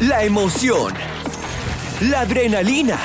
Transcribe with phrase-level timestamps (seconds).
[0.00, 0.94] la emoción,
[2.02, 2.98] la adrenalina,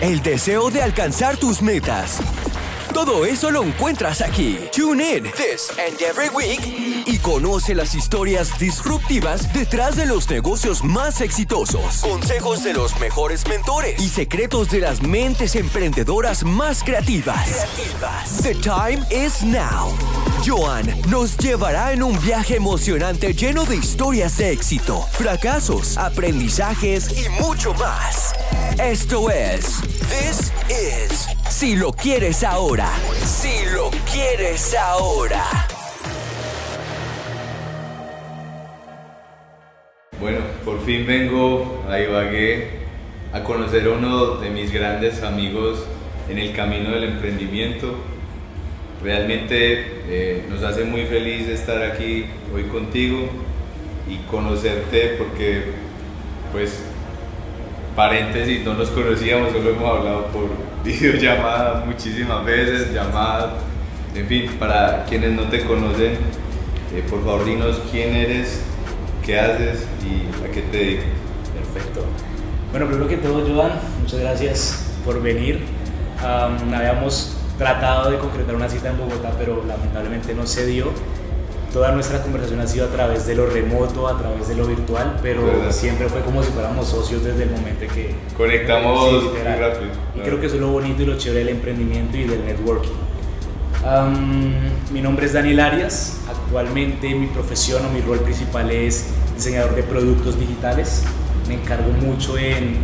[0.00, 2.20] el deseo de alcanzar tus metas.
[2.94, 4.58] Todo eso lo encuentras aquí.
[4.72, 10.84] Tune in this and every week y conoce las historias disruptivas detrás de los negocios
[10.84, 17.66] más exitosos, consejos de los mejores mentores y secretos de las mentes emprendedoras más creativas.
[18.42, 19.96] The time is now.
[20.46, 27.28] Joan nos llevará en un viaje emocionante lleno de historias de éxito, fracasos, aprendizajes y
[27.42, 28.34] mucho más.
[28.78, 32.90] Esto es This is Si lo quieres ahora.
[33.24, 35.67] Si lo quieres ahora.
[40.28, 42.68] Bueno, por fin vengo a Ibagué
[43.32, 45.86] a conocer a uno de mis grandes amigos
[46.28, 47.94] en el camino del emprendimiento.
[49.02, 53.26] Realmente eh, nos hace muy feliz estar aquí hoy contigo
[54.06, 55.62] y conocerte porque,
[56.52, 56.78] pues,
[57.96, 60.50] paréntesis, no nos conocíamos, solo hemos hablado por
[60.84, 63.52] videollamada muchísimas veces, llamadas,
[64.14, 66.18] en fin, para quienes no te conocen,
[66.94, 68.67] eh, por favor dinos quién eres,
[69.28, 71.04] qué haces y a qué te dedicas.
[71.54, 72.00] Perfecto.
[72.70, 75.60] Bueno, primero que todo, Joan, muchas gracias por venir.
[76.22, 80.86] Um, habíamos tratado de concretar una cita en Bogotá, pero lamentablemente no se dio.
[81.74, 85.18] Toda nuestra conversación ha sido a través de lo remoto, a través de lo virtual,
[85.22, 85.72] pero ¿Verdad?
[85.72, 89.60] siempre fue como si fuéramos socios desde el momento en que Conectamos Sí, muy literal.
[89.60, 89.90] rápido.
[90.16, 92.94] Y creo que eso es lo bonito y lo chévere del emprendimiento y del networking.
[93.88, 94.52] Am,
[94.92, 96.18] mi nombre es Daniel Arias.
[96.28, 101.04] Actualmente mi profesión o mi rol principal es diseñador de productos digitales.
[101.48, 102.76] Me encargo mucho en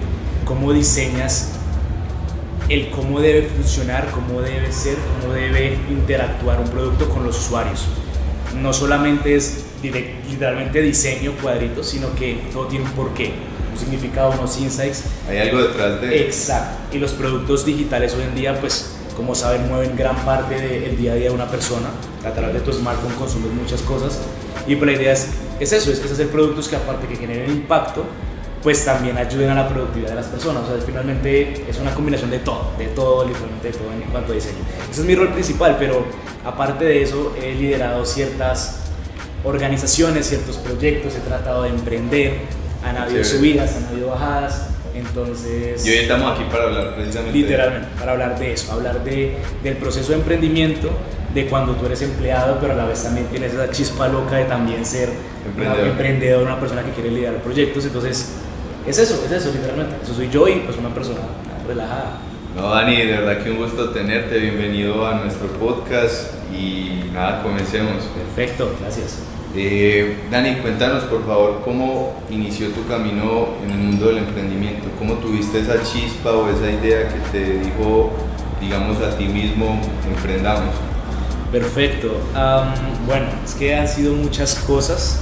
[0.47, 1.51] cómo diseñas
[2.71, 7.85] el cómo debe funcionar, cómo debe ser, cómo debe interactuar un producto con los usuarios.
[8.63, 13.33] No solamente es direct- literalmente diseño cuadritos, sino que todo tiene un porqué,
[13.71, 16.23] un significado, unos insights Hay algo detrás de...
[16.25, 16.97] Exacto.
[16.97, 21.13] Y los productos digitales hoy en día, pues, como saben, mueven gran parte del día
[21.13, 21.89] a día de una persona.
[22.27, 24.21] A través de tu smartphone consumes muchas cosas.
[24.67, 25.31] Y pues la idea es,
[25.61, 28.05] es eso, es, hacer productos que aparte que generen impacto,
[28.63, 30.65] pues también ayuden a la productividad de las personas.
[30.65, 34.33] O sea, finalmente es una combinación de todo, de todo, literalmente de todo en cuanto
[34.33, 34.59] a diseño.
[34.91, 36.05] Ese es mi rol principal, pero
[36.45, 38.81] aparte de eso, he liderado ciertas
[39.45, 42.39] organizaciones, ciertos proyectos, he tratado de emprender,
[42.83, 43.39] han habido Chévere.
[43.39, 45.85] subidas, han habido bajadas, entonces...
[45.87, 49.77] Y hoy estamos aquí para hablar precisamente Literalmente, para hablar de eso, hablar de, del
[49.77, 50.91] proceso de emprendimiento,
[51.35, 54.45] de cuando tú eres empleado, pero a la vez también tienes esa chispa loca de
[54.45, 55.09] también ser
[55.45, 55.83] Emprendedor.
[55.83, 57.85] un emprendedor, una persona que quiere liderar proyectos.
[57.85, 58.33] Entonces,
[58.87, 59.97] es eso, es eso, literalmente.
[60.03, 61.21] Eso soy yo y pues una persona
[61.67, 62.19] relajada.
[62.55, 64.39] No, Dani, de verdad que un gusto tenerte.
[64.39, 68.05] Bienvenido a nuestro podcast y nada, comencemos.
[68.35, 69.19] Perfecto, gracias.
[69.57, 75.15] Eh, Dani, cuéntanos por favor cómo inició tu camino en el mundo del emprendimiento, cómo
[75.15, 78.11] tuviste esa chispa o esa idea que te dijo,
[78.61, 80.75] digamos, a ti mismo, emprendamos.
[81.53, 82.17] Perfecto.
[83.07, 85.21] Bueno, es que han sido muchas cosas.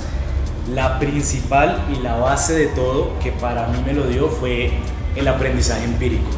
[0.73, 4.71] La principal y la base de todo que para mí me lo dio fue
[5.15, 6.31] el aprendizaje empírico.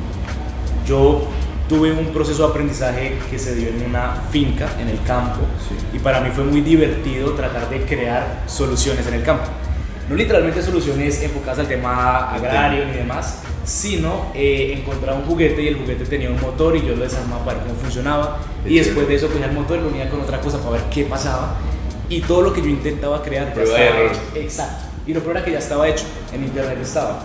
[0.85, 1.29] Yo
[1.69, 5.75] tuve un proceso de aprendizaje que se dio en una finca, en el campo, Sí.
[5.97, 9.45] y para mí fue muy divertido tratar de crear soluciones en el campo.
[10.09, 15.69] No literalmente soluciones enfocadas al tema agrario ni demás, sino eh, encontrar un juguete y
[15.69, 18.39] el juguete tenía un motor y yo lo desarmaba para ver cómo funcionaba.
[18.63, 19.09] Qué y después chévere.
[19.09, 21.55] de eso cogía el motor y lo unía con otra cosa para ver qué pasaba.
[22.11, 24.11] Y todo lo que yo intentaba crear Prueba error.
[24.13, 24.21] hecho.
[24.35, 24.85] Exacto.
[25.07, 26.05] Y lo peor era que ya estaba hecho,
[26.35, 27.23] en internet estaba.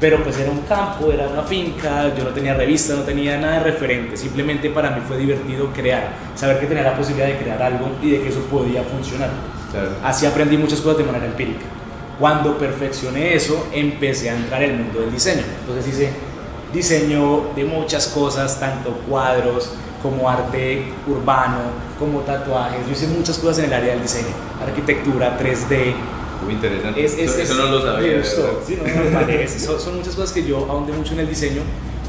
[0.00, 3.58] Pero pues era un campo, era una finca, yo no tenía revista, no tenía nada
[3.58, 4.16] de referente.
[4.16, 8.12] Simplemente para mí fue divertido crear, saber que tenía la posibilidad de crear algo y
[8.12, 9.28] de que eso podía funcionar.
[9.70, 9.90] Claro.
[10.02, 11.66] Así aprendí muchas cosas de manera empírica.
[12.18, 15.42] Cuando perfeccioné eso, empecé a entrar en el mundo del diseño.
[15.60, 16.10] Entonces hice
[16.72, 19.72] diseño de muchas cosas, tanto cuadros
[20.02, 21.58] como arte urbano,
[21.98, 22.86] como tatuajes.
[22.86, 24.28] Yo hice muchas cosas en el área del diseño,
[24.66, 25.94] arquitectura, 3D.
[26.44, 27.04] Muy interesante.
[27.04, 28.12] Es, es- eso, es- no lo sabía.
[28.12, 28.62] me gustó.
[28.66, 31.62] Sí, no, no, vale, son, son muchas cosas que yo ahondé mucho en el diseño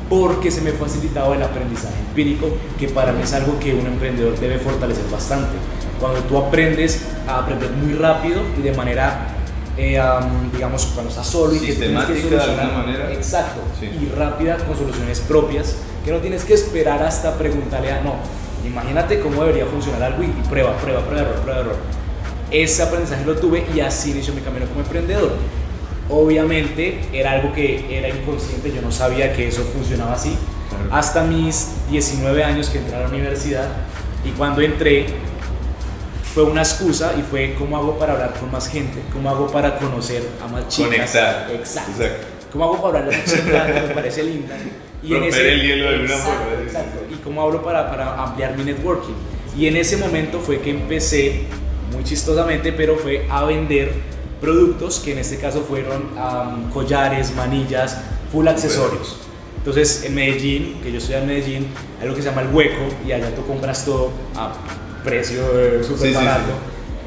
[0.09, 2.49] porque se me facilitaba el aprendizaje empírico,
[2.79, 5.51] que para mí es algo que un emprendedor debe fortalecer bastante.
[5.99, 9.27] Cuando tú aprendes a aprender muy rápido y de manera,
[9.77, 13.13] eh, am, digamos, cuando estás solo y que tienes que Sistemática de alguna solucionar- manera.
[13.13, 13.61] Exacto.
[13.79, 13.85] Sí.
[13.85, 18.15] Y rápida con soluciones propias, que no tienes que esperar hasta preguntarle a no.
[18.65, 21.75] Imagínate cómo debería funcionar algo y y prueba, prueba, prueba, error, prueba, error.
[22.51, 25.35] Ese aprendizaje lo tuve y así inició mi camino como emprendedor.
[26.09, 30.35] Obviamente era algo que era inconsciente, yo no sabía que eso funcionaba así.
[30.69, 30.89] Claro.
[30.91, 33.67] Hasta mis 19 años que entré a la universidad
[34.25, 35.07] y cuando entré
[36.33, 39.77] fue una excusa y fue cómo hago para hablar con más gente, cómo hago para
[39.77, 40.89] conocer a más chicas.
[40.89, 41.51] Conectar.
[41.51, 42.03] Exacto.
[42.51, 44.55] ¿Cómo hago para hablar a una chica que me parece linda?
[45.03, 46.63] Y en ese, el hielo de una forma.
[46.63, 46.99] Exacto.
[47.09, 49.15] Y cómo hablo para, para ampliar mi networking.
[49.57, 51.43] Y en ese momento fue que empecé,
[51.91, 53.91] muy chistosamente, pero fue a vender
[54.39, 56.03] productos que en este caso fueron
[56.73, 58.01] collares, manillas,
[58.31, 59.17] full accesorios.
[59.57, 61.67] Entonces en Medellín, que yo estoy en Medellín,
[61.99, 64.53] hay algo que se llama el hueco y allá tú compras todo a
[65.03, 66.51] precio eh, súper barato.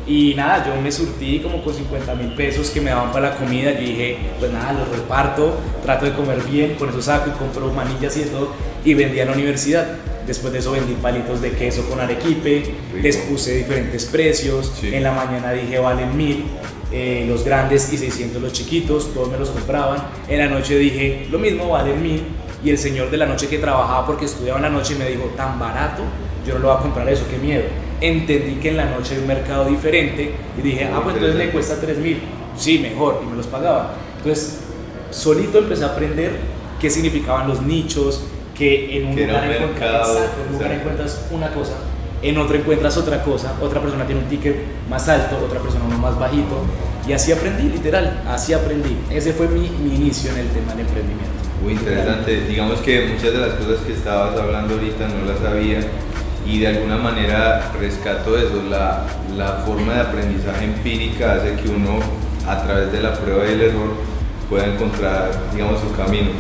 [0.07, 3.37] Y nada, yo me surtí como con 50 mil pesos que me daban para la
[3.37, 3.73] comida.
[3.73, 7.73] Yo dije, pues nada, los reparto, trato de comer bien, con eso saco y compro
[7.73, 8.51] manillas y todo.
[8.85, 9.97] Y vendí a la universidad.
[10.27, 12.65] Después de eso vendí palitos de queso con arequipe,
[13.03, 14.73] les puse diferentes precios.
[14.83, 16.45] En la mañana dije, valen mil.
[16.93, 19.99] Eh, los grandes y 600 los chiquitos, todos me los compraban.
[20.29, 22.23] En la noche dije, lo mismo, valen mil.
[22.65, 25.25] Y el señor de la noche que trabajaba porque estudiaba en la noche me dijo,
[25.37, 26.03] tan barato,
[26.47, 27.65] yo no lo voy a comprar eso, qué miedo
[28.01, 31.51] entendí que en la noche hay un mercado diferente y dije, ah, pues entonces le
[31.51, 32.21] cuesta 3 mil,
[32.57, 33.95] sí, mejor, y me los pagaba.
[34.19, 34.61] Entonces,
[35.11, 36.33] solito empecé a aprender
[36.81, 38.25] qué significaban los nichos,
[38.55, 41.75] que en un, lugar, encuentras, una cosa,
[42.23, 44.57] en otro encuentras otra cosa, otra persona tiene un ticket
[44.89, 46.63] más alto, otra persona uno más bajito,
[47.07, 48.97] y así aprendí, literal, así aprendí.
[49.11, 51.33] Ese fue mi, mi inicio en el tema del emprendimiento.
[51.63, 55.81] Muy interesante, digamos que muchas de las cosas que estabas hablando ahorita no las sabía
[56.47, 62.01] y de alguna manera rescato eso, la, la, forma de aprendizaje empírica hace que uno
[62.47, 63.95] a través de la prueba y el error
[64.51, 66.31] pueda encontrar, digamos, su camino.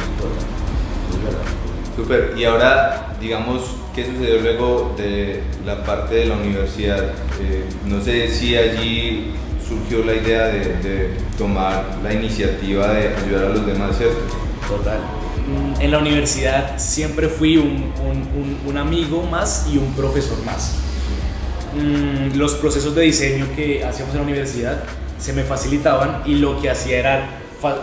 [1.96, 3.62] Súper, y ahora, digamos,
[3.94, 7.04] ¿qué sucedió luego de la parte de la universidad?
[7.40, 9.32] Eh, no sé si allí
[9.66, 14.18] surgió la idea de, tomar la iniciativa de ayudar a los demás, ¿cierto?
[14.68, 15.00] Total
[15.80, 20.76] en la universidad siempre fui un, amigo más y un profesor más.
[21.74, 24.82] Mm, los procesos de diseño que hacíamos en la universidad
[25.18, 27.28] se me facilitaban y lo que hacía era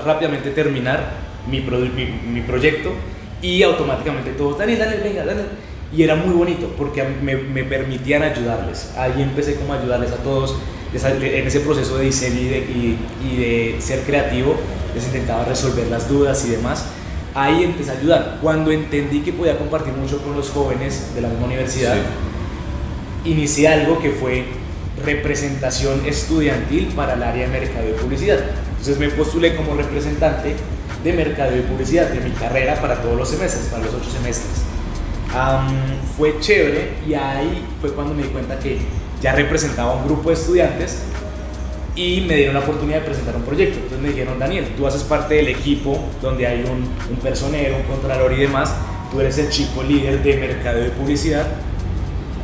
[0.05, 1.11] rápidamente terminar
[1.49, 2.91] mi, mi, mi, proyecto
[3.41, 5.47] y automáticamente todos, Daniel, Daniel, venga, Daniel.
[5.95, 8.93] Y era muy bonito porque me, me permitían ayudarles.
[8.97, 10.55] Ahí empecé como a ayudarles a todos
[10.93, 14.55] en ese proceso de diseño y de, y, y de ser creativo.
[14.95, 16.85] Les intentaba resolver las dudas y demás
[17.33, 18.37] ahí empecé a ayudar.
[18.41, 21.95] Cuando entendí que podía compartir mucho con los jóvenes de la misma universidad,
[23.25, 24.45] inicié algo que fue
[25.03, 28.39] representación estudiantil para el área de mercado y publicidad.
[28.69, 30.55] Entonces me postulé como representante
[31.03, 34.63] de mercado y publicidad de mi carrera para todos los semestres, para los ocho semestres.
[36.17, 38.79] fue chévere y ahí fue cuando me di cuenta que
[39.21, 41.03] ya representaba un grupo de estudiantes
[41.95, 43.75] y me dieron la oportunidad de presentar un proyecto.
[43.75, 47.83] Entonces me dijeron, Daniel, tú haces parte del equipo donde hay un, un personero, un
[47.83, 48.73] contralor y demás,
[49.11, 51.45] tú eres el chico líder de mercado de publicidad,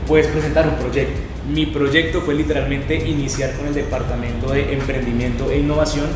[0.07, 1.19] puedes presentar un proyecto.
[1.50, 6.07] Mi proyecto fue literalmente iniciar con el departamento de emprendimiento e innovación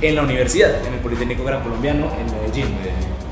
[0.00, 2.74] en la universidad, en el Politécnico Gran Colombiano, en Medellín.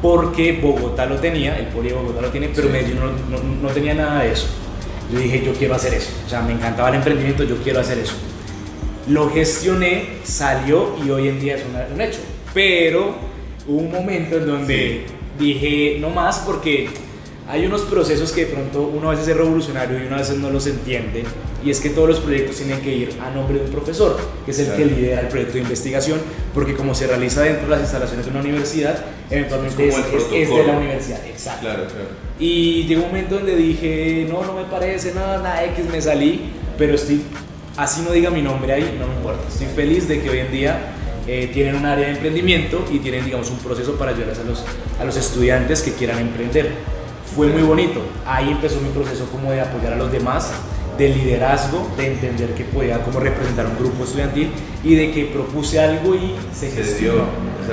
[0.00, 3.68] Porque Bogotá lo tenía, el Poli de Bogotá lo tiene, pero Medellín no, no, no
[3.70, 4.46] tenía nada de eso.
[5.12, 6.10] Yo dije, yo quiero hacer eso.
[6.26, 8.14] O sea, me encantaba el emprendimiento, yo quiero hacer eso
[9.08, 11.62] lo gestioné, salió y hoy en día es
[11.92, 12.18] un hecho.
[12.52, 13.14] Pero
[13.66, 15.04] hubo un momento en donde
[15.38, 16.88] dije no más porque
[17.48, 20.36] hay unos procesos que de pronto uno a veces es revolucionario y uno a veces
[20.36, 21.24] no los entiende.
[21.64, 24.50] Y es que todos los proyectos tienen que ir a nombre de un profesor, que
[24.50, 26.20] es el que lidera el proyecto de investigación,
[26.52, 29.96] porque como se realiza dentro de las instalaciones de una universidad, eventualmente es,
[30.30, 31.26] de la universidad.
[31.26, 31.60] Exacto.
[31.62, 32.08] Claro, claro.
[32.38, 36.50] Y llegó un momento donde dije, no, no me parece, nada, nada X, me salí,
[36.76, 37.22] pero estoy
[37.78, 39.48] así no diga mi nombre ahí, no me importa.
[39.48, 40.80] Estoy feliz de que hoy en día
[41.26, 44.64] eh, tienen un área de emprendimiento y tienen, digamos, un proceso para ayudar a los,
[45.00, 46.97] a los estudiantes que quieran emprender.
[47.34, 48.00] Fue muy bonito.
[48.26, 50.52] Ahí empezó mi proceso como de apoyar a los demás,
[50.96, 54.50] de liderazgo, de entender que podía como representar un grupo estudiantil
[54.82, 57.24] y de que propuse algo y se gestionó.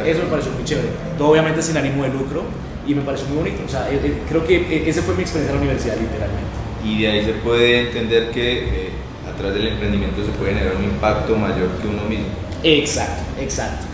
[0.05, 0.89] Eso me pareció muy chévere.
[1.17, 2.43] Todo obviamente sin ánimo de lucro
[2.85, 3.63] y me pareció muy bonito.
[3.65, 6.45] O sea, eh, eh, creo que esa fue mi experiencia en la universidad, literalmente.
[6.83, 8.89] Y de ahí se puede entender que
[9.33, 12.27] atrás del emprendimiento se puede generar un impacto mayor que uno mismo.
[12.63, 13.87] Exacto, exacto.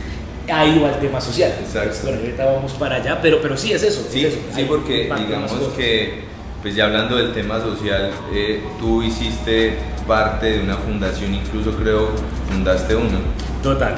[0.50, 1.54] Ahí va el tema social.
[1.62, 2.00] Exacto.
[2.04, 4.06] Bueno, ahorita vamos para allá, pero, pero sí es eso.
[4.10, 6.24] Sí, es sí porque digamos que,
[6.62, 9.76] pues ya hablando del tema social, eh, tú hiciste
[10.08, 12.10] parte de una fundación, incluso creo
[12.50, 13.20] fundaste una.
[13.62, 13.96] Total.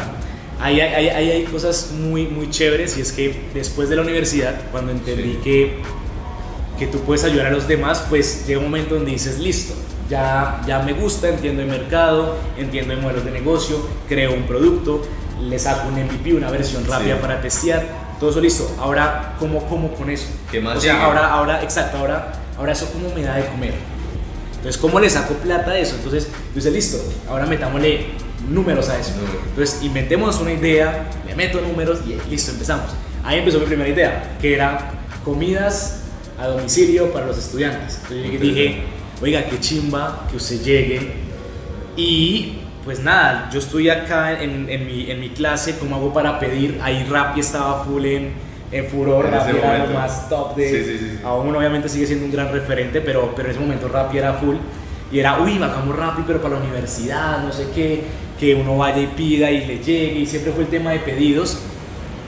[0.60, 4.56] Ahí hay, hay, hay, cosas muy, muy chéveres y es que después de la universidad,
[4.72, 5.80] cuando entendí que,
[6.80, 9.74] que tú puedes ayudar a los demás, pues llega un momento donde dices, listo,
[10.10, 15.02] ya, ya me gusta, entiendo el mercado, entiendo el modelo de negocio, creo un producto,
[15.42, 17.86] le saco un MVP, una versión rápida para testear,
[18.20, 18.76] todo eso listo.
[18.80, 20.28] Ahora, ¿cómo como con eso?
[20.52, 20.78] ¿Qué más?
[20.78, 23.74] O sea, ahora, ahora, exacto, ahora, ahora eso como me da de comer.
[24.56, 25.96] Entonces, ¿cómo le saco plata a eso?
[25.96, 26.98] Entonces, yo dije, listo,
[27.30, 28.06] ahora metámosle
[28.50, 29.12] números a eso.
[29.12, 29.42] Números.
[29.50, 32.92] Entonces, inventemos una idea, le meto números y listo, empezamos.
[33.26, 34.92] Ahí empezó mi primera idea, que era
[35.26, 36.04] comidas
[36.40, 38.00] a domicilio para los estudiantes.
[38.04, 38.84] Entonces, yo dije,
[39.22, 41.14] oiga, qué chimba que usted llegue
[41.98, 46.40] y pues nada, yo estoy acá en, en mi, en mi clase, ¿cómo hago para
[46.40, 46.80] pedir?
[46.84, 48.34] Ahí Rappi estaba full en,
[48.72, 50.70] en furor, En ese Rappi era lo más top de...
[50.70, 51.20] Sí, sí, sí.
[51.24, 54.58] Aún obviamente sigue siendo un gran referente, pero, pero en ese momento Rappi era full.
[55.12, 58.04] Y era, uy, bajamos Rappi, pero para la universidad, no sé qué,
[58.38, 61.60] que uno vaya y pida y le llegue, y siempre fue el tema de pedidos.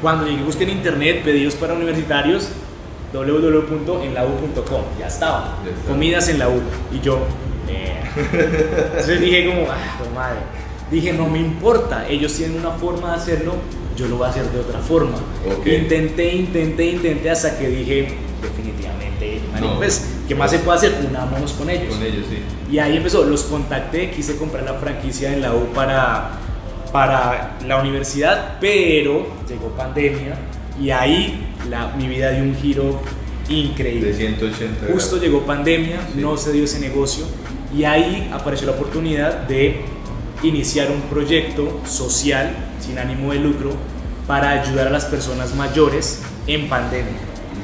[0.02, 2.50] Cuando llegué, busqué en internet pedidos para universitarios,
[3.12, 5.58] www.enlau.com, ya estaba.
[5.66, 5.88] Ya estaba.
[5.88, 6.62] Comidas en la U.
[6.94, 7.20] Y yo,
[7.68, 8.05] eh.
[8.16, 10.40] Entonces dije como, ah, pues madre.
[10.92, 13.56] Dije, no me importa, ellos tienen una forma de hacerlo,
[13.98, 15.18] yo lo voy a hacer de otra forma.
[15.52, 15.66] Ok.
[15.66, 18.08] Intenté, intenté, intenté hasta que dije,
[18.42, 19.78] definitivamente, No.
[19.78, 20.94] pues, ¿qué más se puede hacer?
[21.10, 21.94] Unámonos con ellos.
[21.96, 22.38] Con ellos, sí.
[22.72, 26.32] Y ahí empezó, los contacté, quise comprar la franquicia en la U para,
[26.92, 30.36] para la universidad, pero llegó pandemia
[30.80, 33.02] y ahí la, mi vida dio un giro
[33.50, 34.08] increíble.
[34.10, 35.22] De 180 Justo grados.
[35.22, 36.22] llegó pandemia, Sí.
[36.22, 37.26] no se dio ese negocio
[37.76, 39.82] y ahí apareció la oportunidad de
[40.44, 43.72] iniciar un proyecto social sin ánimo de lucro
[44.28, 47.14] para ayudar a las personas mayores en pandemia.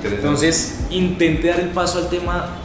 [0.03, 2.58] Entonces intenté dar el paso al tema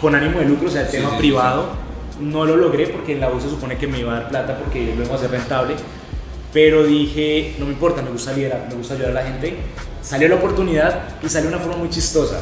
[0.00, 1.86] con ánimo de lucro, o sea, el Sí, tema sí, sí, privado.
[2.20, 4.58] No lo logré porque en la U se supone que me iba a dar plata
[4.58, 5.74] porque lo iba a hacer rentable.
[6.52, 9.56] Pero dije, no me importa, me gusta liderar, me gusta ayudar a la gente.
[10.00, 12.40] Salió la oportunidad y salió de una forma muy chistosa.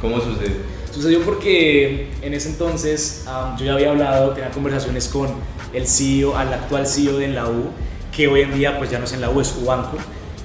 [0.00, 0.56] ¿Cómo sucede?
[0.92, 5.28] Sucedió porque en ese entonces am, yo ya había hablado, tenía conversaciones con
[5.72, 7.70] el CEO, al actual CEO de la U,
[8.14, 9.96] que hoy en día pues ya no es en la U, es Ubanco,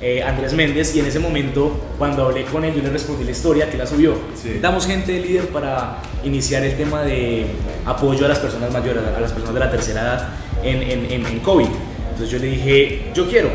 [0.02, 3.32] eh, Andrés Méndez, y en ese momento cuando hablé con él yo le respondí la
[3.32, 4.14] historia que la subió.
[4.40, 4.60] Sí.
[4.62, 7.48] Damos gente líder para iniciar el tema de
[7.86, 10.30] apoyo a las personas mayores, a las personas de la tercera edad
[10.64, 11.68] en, en, en, en COVID.
[12.12, 13.50] Entonces yo le dije, yo quiero,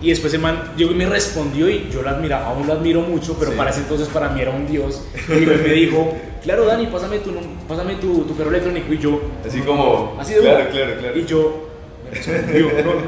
[0.00, 3.00] y después el man llegó y me respondió y yo lo admira, aún lo admiro
[3.00, 3.56] mucho, pero Sí.
[3.56, 5.02] para ese entonces para mí era un dios.
[5.28, 7.30] Y él me dijo, claro Dani, pásame tu,
[7.66, 8.92] pásame tu, tu correo electrónico.
[8.92, 10.16] Y yo, Así como.
[10.20, 11.18] así de Claro, claro, claro.
[11.18, 11.68] Y yo,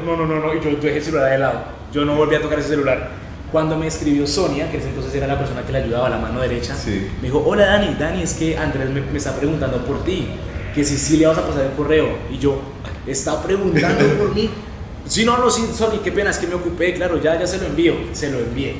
[0.05, 0.53] no, no, no, no, no.
[0.55, 1.59] Y yo dejé el celular de lado.
[1.93, 3.09] Yo no volví a tocar ese celular.
[3.51, 6.39] Cuando me escribió Sonia, que entonces era la persona que le ayudaba a la mano
[6.39, 7.07] derecha, Sí.
[7.21, 10.27] me dijo, hola Dani, Dani, es que Andrés me, me está preguntando por ti,
[10.73, 12.07] que si sí le vas a pasar el correo.
[12.31, 12.61] Y yo,
[13.05, 14.49] está preguntando por mí.
[15.07, 17.57] Sí, no, no, sí, Sony, qué pena, es que me ocupé, claro, ya, ya se
[17.57, 17.95] lo envío.
[18.13, 18.75] Se lo envié.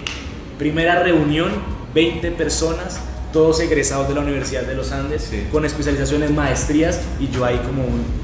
[0.58, 1.52] Primera reunión,
[1.94, 3.00] 20 personas,
[3.34, 5.48] todos egresados de la Universidad de los Andes, Sí.
[5.52, 8.21] con especializaciones, maestrías, y yo ahí como un...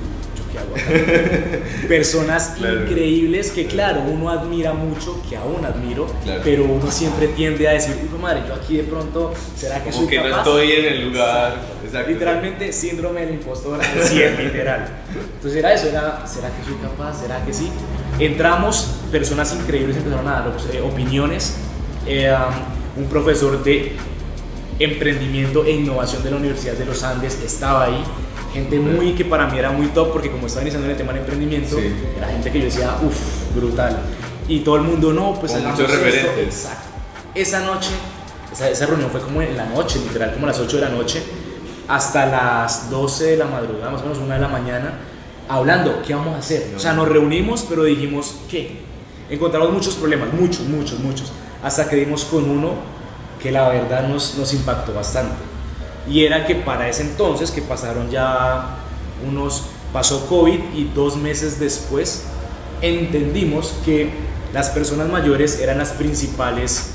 [1.87, 2.83] Personas Claro.
[2.83, 6.41] increíbles que, claro, uno admira mucho, que aún admiro, Claro.
[6.43, 10.03] pero uno siempre tiende a decir, uy, madre, yo aquí de pronto, ¿será que Como
[10.03, 10.37] soy que no capaz?
[10.39, 11.55] estoy en el lugar.
[11.85, 12.11] Exacto.
[12.11, 14.87] Literalmente síndrome del impostor 100, literal.
[15.35, 17.21] Entonces era eso, era, ¿será que soy capaz?
[17.21, 17.69] ¿Será que sí?
[18.19, 21.55] Entramos, personas increíbles empezaron a dar eh, opiniones.
[22.05, 23.91] Eh, um, un profesor de
[24.79, 28.03] emprendimiento e innovación de la Universidad de los Andes estaba ahí.
[28.57, 31.11] Gente muy que para mí era muy top porque como estaba iniciando en el tema
[31.13, 31.93] del emprendimiento, Sí.
[32.17, 33.99] era gente que yo decía, uff, brutal.
[34.47, 35.93] Y todo el mundo, no, pues Con muchos esto".
[35.93, 36.37] referentes.
[36.65, 36.87] Exacto.
[37.35, 37.89] Esa noche,
[38.51, 40.89] esa, esa reunión fue como en la noche, literal, como a las 8 de la
[40.89, 41.21] noche,
[41.87, 44.93] hasta las 12 de la madrugada, más o menos una de la mañana,
[45.47, 46.73] hablando, ¿qué vamos a hacer?
[46.75, 48.81] O sea, nos reunimos, pero dijimos, ¿qué?
[49.29, 51.31] Encontramos muchos problemas, muchos, muchos, muchos,
[51.63, 52.71] hasta que dimos con uno
[53.41, 55.35] que la verdad nos, nos impactó bastante.
[56.09, 58.77] Y era que para ese entonces, que pasaron ya
[59.27, 62.23] unos, pasó COVID y dos meses después,
[62.81, 64.09] entendimos que
[64.53, 66.93] las personas mayores eran las principales,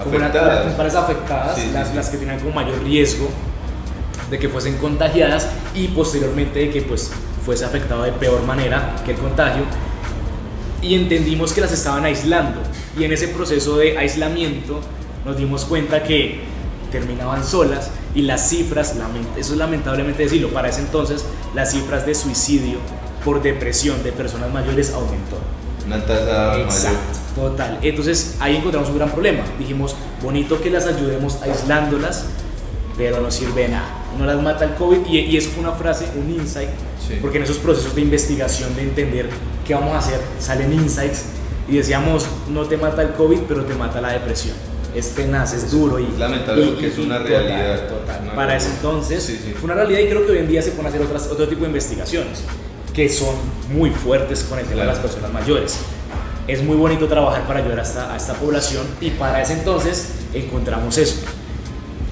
[0.00, 0.46] Afectadas.
[0.46, 1.94] las principales afectadas, Sí, sí, las, sí.
[1.94, 3.28] las que tenían como mayor riesgo
[4.30, 7.10] de que fuesen contagiadas y posteriormente de que pues
[7.44, 9.62] fuese afectado de peor manera que el contagio
[10.82, 12.60] y entendimos que las estaban aislando
[12.98, 14.80] y en ese proceso de aislamiento
[15.24, 16.40] nos dimos cuenta que
[16.94, 18.94] terminaban solas y las cifras,
[19.36, 22.78] eso es lamentablemente decirlo, para ese entonces las cifras de suicidio
[23.24, 25.38] por depresión de personas mayores aumentó.
[25.86, 27.78] Una tasa Exacto, total.
[27.82, 29.42] Entonces ahí encontramos un gran problema.
[29.58, 32.26] Dijimos, bonito que las ayudemos aislándolas,
[32.96, 33.88] pero no sirve de nada.
[34.16, 36.70] No las mata el COVID y, y fue una frase, un insight,
[37.06, 37.18] Sí.
[37.20, 39.28] porque en esos procesos de investigación, de entender
[39.66, 41.24] qué vamos a hacer, salen insights
[41.68, 44.56] y decíamos, no te mata el COVID, pero te mata la depresión.
[44.94, 46.06] Es tenaz, es duro y...
[46.18, 47.88] Lamentable y- porque es una total, realidad.
[47.88, 48.20] total.
[48.22, 48.84] Una Para ese realidad.
[48.92, 49.52] entonces Sí, sí.
[49.52, 51.62] fue una realidad y creo que hoy en día se pueden hacer otras, otro tipo
[51.62, 52.42] de investigaciones
[52.92, 53.34] que son
[53.72, 54.92] muy fuertes con el tema de Claro.
[54.92, 55.78] las personas mayores.
[56.46, 60.10] Es muy bonito trabajar para ayudar a esta, a esta población y para ese entonces
[60.32, 61.16] encontramos eso.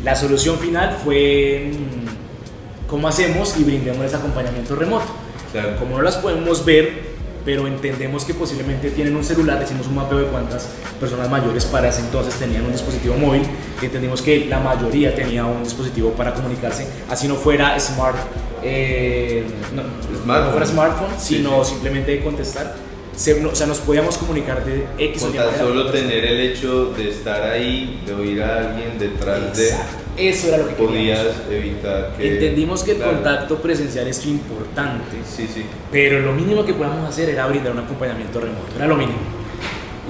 [0.03, 3.57] La solución final fue mm, ¿cómo hacemos?
[3.59, 5.05] Y brindemos ese acompañamiento remoto.
[5.53, 5.77] Claro.
[5.79, 7.12] Como no las podemos ver,
[7.45, 10.69] pero entendemos que posiblemente tienen un celular, hicimos un mapeo de cuántas
[11.01, 13.43] personas mayores para ese entonces tenían un dispositivo móvil,
[13.81, 18.17] entendimos que la mayoría tenía un dispositivo para comunicarse, así no fuera smart,
[18.63, 19.45] eh,
[19.75, 19.83] no,
[20.23, 20.45] Smartphone.
[20.45, 21.73] no fuera smartphone, sino sí.
[21.73, 22.92] simplemente contestar.
[23.17, 26.41] Se- no- o sea, nos podíamos comunicar de X o Y tan solo tener el
[26.41, 29.97] hecho de estar ahí, de oír a alguien detrás de, Exacto.
[30.17, 31.51] Eso era lo que podías queríamos.
[31.51, 32.35] evitar que...
[32.35, 33.13] Entendimos que el Claro.
[33.13, 35.65] contacto presencial es importante, Sí, sí.
[35.91, 39.19] pero lo mínimo que podíamos hacer era brindar un acompañamiento remoto, era lo mínimo.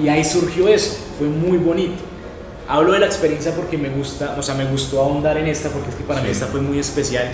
[0.03, 2.03] Y ahí surgió eso, fue muy bonito.
[2.69, 5.91] Hablo de la experiencia porque me gusta, o sea, me gustó ahondar en esta porque
[5.91, 6.33] es que para mí Sí.
[6.33, 7.29] esta fue muy especial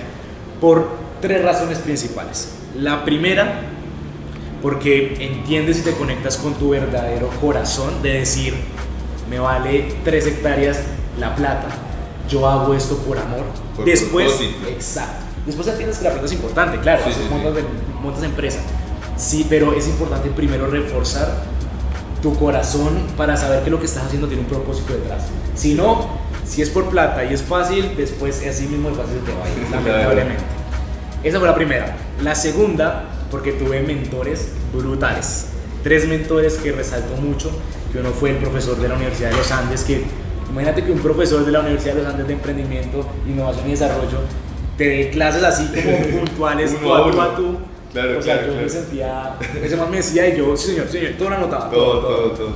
[0.61, 0.89] por
[1.23, 2.53] tres razones principales.
[2.77, 3.63] La primera,
[4.63, 8.55] porque entiendes y te conectas con tu verdadero corazón de decir,
[9.31, 10.81] me vale tres hectáreas
[11.19, 11.67] la plata,
[12.29, 13.45] yo hago esto por amor.
[13.77, 14.69] Por Después, propósito.
[14.69, 15.25] exacto.
[15.47, 17.35] Después entiendes que la plata es importante, claro, Sí, haces sí, sí.
[17.35, 17.65] montas, de-
[18.03, 18.59] montas empresa.
[19.17, 21.43] Sí, pero es importante primero reforzar
[22.23, 25.25] tu corazón para saber que lo que estás haciendo tiene un propósito detrás.
[25.55, 26.07] Si no,
[26.45, 29.49] si es por plata y es fácil, después así mismo de fácil te va a
[29.49, 29.87] ir, Claro.
[29.87, 30.43] lamentablemente.
[31.23, 31.97] Esa fue la primera.
[32.23, 35.47] La segunda, porque tuve mentores brutales.
[35.83, 37.51] Tres mentores que resalto mucho,
[37.93, 40.03] que uno fue el profesor de la Universidad de los Andes, que
[40.51, 44.19] imagínate que un profesor de la Universidad de los Andes de Emprendimiento, Innovación y Desarrollo
[44.77, 47.23] te dé clases así como puntuales, tú a tú uno.
[47.23, 47.57] a tú.
[47.93, 48.69] Claro, o sea, claro, yo me claro.
[48.83, 51.71] sentía, ese más me decía y yo, sí señor, sí señor, todo lo anotaba.
[51.71, 52.49] Todo, todo, todo.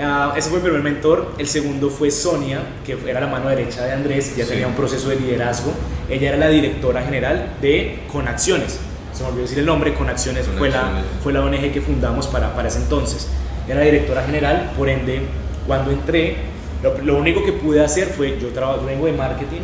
[0.00, 1.32] Ah, ese fue el primer mentor.
[1.38, 4.50] El segundo fue Sonia, que era la mano derecha de Andrés, ya Sí.
[4.50, 5.72] tenía un proceso de liderazgo.
[6.08, 8.78] Ella era la directora general de Conacciones.
[9.18, 12.54] Se me olvidó decir el nombre, Conacciones, Fue, la, fue la ONG que fundamos para,
[12.54, 13.28] para ese entonces.
[13.68, 15.22] Era directora general, por ende,
[15.66, 16.36] cuando entré,
[16.84, 19.62] lo, lo único que pude hacer fue, yo, trabajo, vengo de marketing,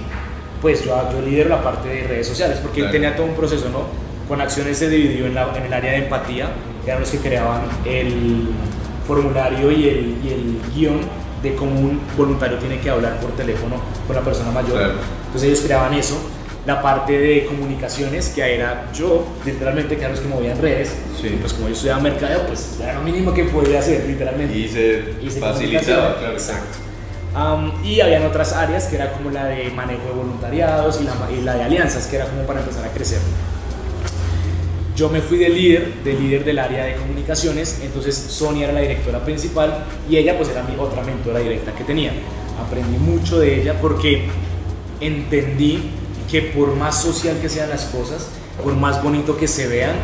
[0.61, 2.93] pues yo, yo lidero la parte de redes sociales, porque Claro.
[2.93, 3.83] tenía todo un proceso, ¿no?
[4.27, 6.49] Conacciones se dividió en, la- en el área de empatía,
[6.85, 8.49] eran los que creaban el
[9.07, 11.01] formulario y el, y el guion
[11.45, 14.73] de cómo un voluntario tiene que hablar por teléfono con la persona mayor.
[14.79, 14.95] Claro.
[15.27, 16.17] Entonces ellos creaban eso.
[16.66, 20.94] La parte de comunicaciones, que era yo, literalmente, que era los que movían redes.
[21.20, 21.37] Sí.
[21.40, 24.57] Pues como yo estudiaba mercadeo, pues era lo mínimo que podía hacer, literalmente.
[24.57, 26.33] Y se Hice facilitaba, claro.
[26.33, 26.79] Exacto.
[27.35, 31.12] Am, y habían otras áreas que era como la de manejo de voluntariados y la,
[31.37, 33.18] y la de alianzas, que era como para empezar a crecer.
[34.96, 38.81] Yo me fui de líder, de líder del área de comunicaciones, entonces Sonia era la
[38.81, 42.12] directora principal y ella pues era mi otra mentora directa que tenía.
[42.64, 44.29] Aprendí mucho de ella porque
[45.00, 45.90] entendí
[46.35, 48.27] que por más social que sean las cosas,
[48.61, 49.94] por más bonito que se vean,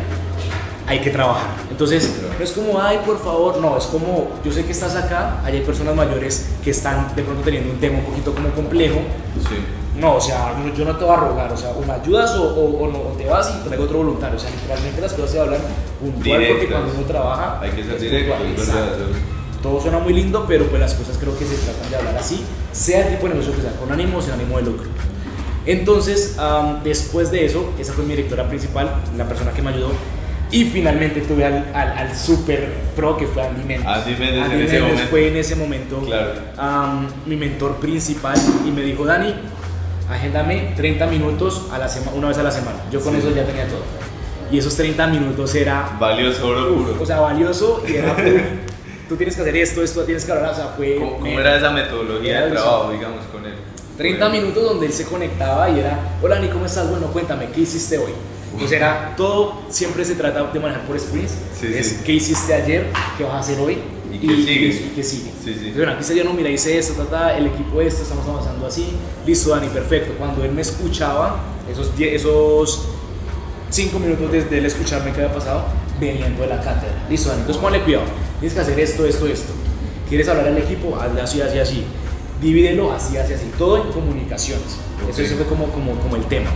[0.87, 1.49] hay que trabajar.
[1.69, 5.41] Entonces, no es como, ay, por favor, no, es como, yo sé que estás acá,
[5.43, 8.99] ahí hay personas mayores que están de pronto teniendo un tema un poquito como complejo.
[9.39, 9.57] Sí.
[9.99, 12.43] No, o sea, yo no te voy a rogar, o sea, o me ayudas o,
[12.43, 14.37] o- o no, o te vas y traigo otro voluntario.
[14.37, 15.59] O sea, literalmente las cosas se hablan
[15.99, 16.69] puntual porque Directas.
[16.79, 17.59] cuando uno trabaja.
[17.61, 18.33] Hay que ser directo.
[19.61, 22.41] Todo suena muy lindo, pero pues las cosas creo que se tratan de hablar así,
[22.71, 24.87] sea el tipo de negocio que sea, con ánimo o sin ánimo de lucro.
[25.65, 29.91] Entonces, am, después de eso, esa fue mi directora principal, la persona que me ayudó.
[30.51, 33.87] Y finalmente tuve al, al, al super pro que fue Andy Méndez.
[33.87, 35.09] Andy Méndez en Andy ese Méndez momento.
[35.09, 36.31] fue en ese momento Claro.
[36.57, 39.33] am, mi mentor principal y me dijo, Dani,
[40.09, 42.79] agéndame 30 minutos a la sema- una vez a la semana.
[42.91, 43.19] Yo con Sí.
[43.19, 43.83] eso ya tenía todo.
[44.51, 46.97] Y esos 30 minutos era Valioso oro puro.
[47.01, 48.13] o sea, valioso y era.
[49.07, 50.95] Tú tienes que hacer esto, esto, tienes que hablar, o sea, fue...
[50.95, 53.53] ¿Cómo, cómo era esa metodología Era de trabajo, digamos, con él?
[54.01, 56.89] 30 Bueno, minutos donde él se conectaba y era, hola Ni, ¿cómo estás?
[56.89, 58.11] Bueno, cuéntame, ¿qué hiciste hoy?
[58.57, 61.33] Pues era todo, siempre se trata de manejar por sprints.
[61.59, 61.97] Sí, es sí.
[62.03, 62.87] qué hiciste ayer,
[63.17, 63.77] qué vas a hacer hoy
[64.11, 64.67] ¿Y qué sigue?
[64.67, 65.31] y qué sigue.
[65.43, 65.49] Sí.
[65.51, 68.65] Entonces, bueno, aquí yo, no, mira, hice esto, ta, ta, el equipo esto, estamos avanzando
[68.67, 68.87] así.
[69.25, 70.13] Listo, Dani, perfecto.
[70.17, 71.39] Cuando él me escuchaba,
[71.71, 72.87] esos, die- esos
[73.69, 75.63] cinco minutos desde él escucharme qué había pasado,
[75.99, 77.05] veniendo de la cátedra.
[77.09, 78.03] Listo, Dani, entonces ponle cuidado.
[78.39, 79.53] Tienes que hacer esto, esto, esto.
[80.09, 80.97] ¿Quieres hablar al equipo?
[80.99, 81.85] Hazle así, así, así.
[82.41, 83.51] Divídelo así, así, así.
[83.57, 84.77] Todo en comunicaciones.
[85.03, 85.17] Ok.
[85.17, 86.49] Eso, fue como, como, como el tema.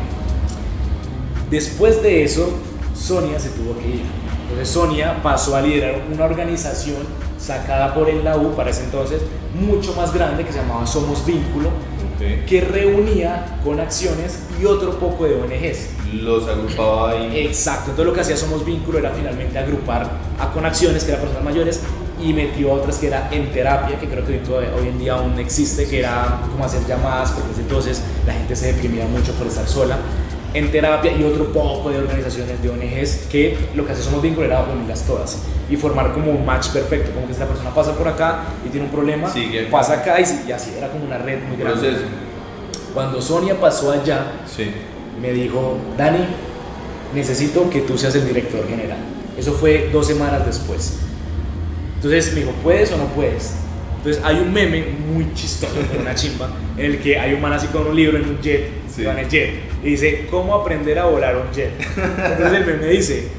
[1.50, 2.50] Después de eso,
[2.96, 4.02] Sonia se tuvo que ir.
[4.50, 6.98] Entonces Sonia pasó a liderar una organización
[7.38, 9.22] sacada por el la U para ese entonces,
[9.54, 11.70] mucho más grande, que se llamaba Somos Vínculo,
[12.48, 15.90] que reunía con acciones y otro poco de ONGs.
[16.14, 17.46] Los agrupaba ahí.
[17.46, 21.22] Exacto, entonces lo que hacía Somos Vínculo era finalmente agrupar a con acciones, que eran
[21.22, 21.82] personas mayores,
[22.22, 25.88] y metió otras que era en terapia, que creo que hoy, en día aún existe,
[25.88, 29.68] que era como hacer llamadas, porque desde entonces la gente se deprimía mucho por estar
[29.68, 29.98] sola.
[30.54, 34.46] En terapia y otro poco de organizaciones de ONGs que lo que hace Somos Vínculo
[34.48, 38.08] era unirlas todas y formar como un match perfecto, como que esta persona pasa por
[38.08, 41.40] acá y tiene un problema, Sigue pasa acá y, y así era como una red
[41.44, 41.98] muy grande.
[42.94, 44.72] Cuando Sonia pasó allá, Sí.
[45.22, 46.26] me dijo, Dani,
[47.14, 49.00] necesito que tú seas el director general.
[49.38, 51.00] Eso fue dos semanas después.
[52.06, 53.56] Entonces me dijo, ¿puedes o no puedes?
[53.98, 57.66] Entonces hay un meme muy chistoso, una chimba, en el que hay un man así
[57.68, 61.36] con un libro en un jet, en el jet, y dice, ¿cómo aprender a volar
[61.36, 61.72] un jet?
[61.98, 63.30] Entonces el meme dice,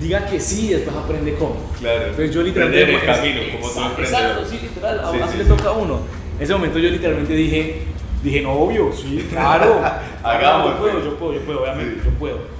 [0.00, 1.70] diga que sí y después aprende cómo.
[1.78, 2.04] Claro.
[2.04, 2.94] Entonces yo literalmente...
[2.94, 4.22] el camino, como todo emprendedor.
[4.22, 6.00] Exacto, sí, literal, así le toca a uno.
[6.38, 7.82] En ese momento yo literalmente dije,
[8.22, 9.82] dije, no, obvio, sí, claro.
[10.22, 10.70] Hagamos.
[10.70, 12.53] Yo puedo, yo puedo, yo puedo, obviamente, yo puedo.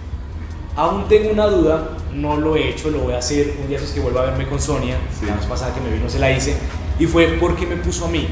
[0.77, 3.91] Aún tengo una duda, no lo he hecho, lo voy a hacer un día es
[3.93, 6.57] que vuelva a verme con Sonia, la vez pasada que me vino se la hice,
[6.99, 8.27] y fue porque me puso a mí.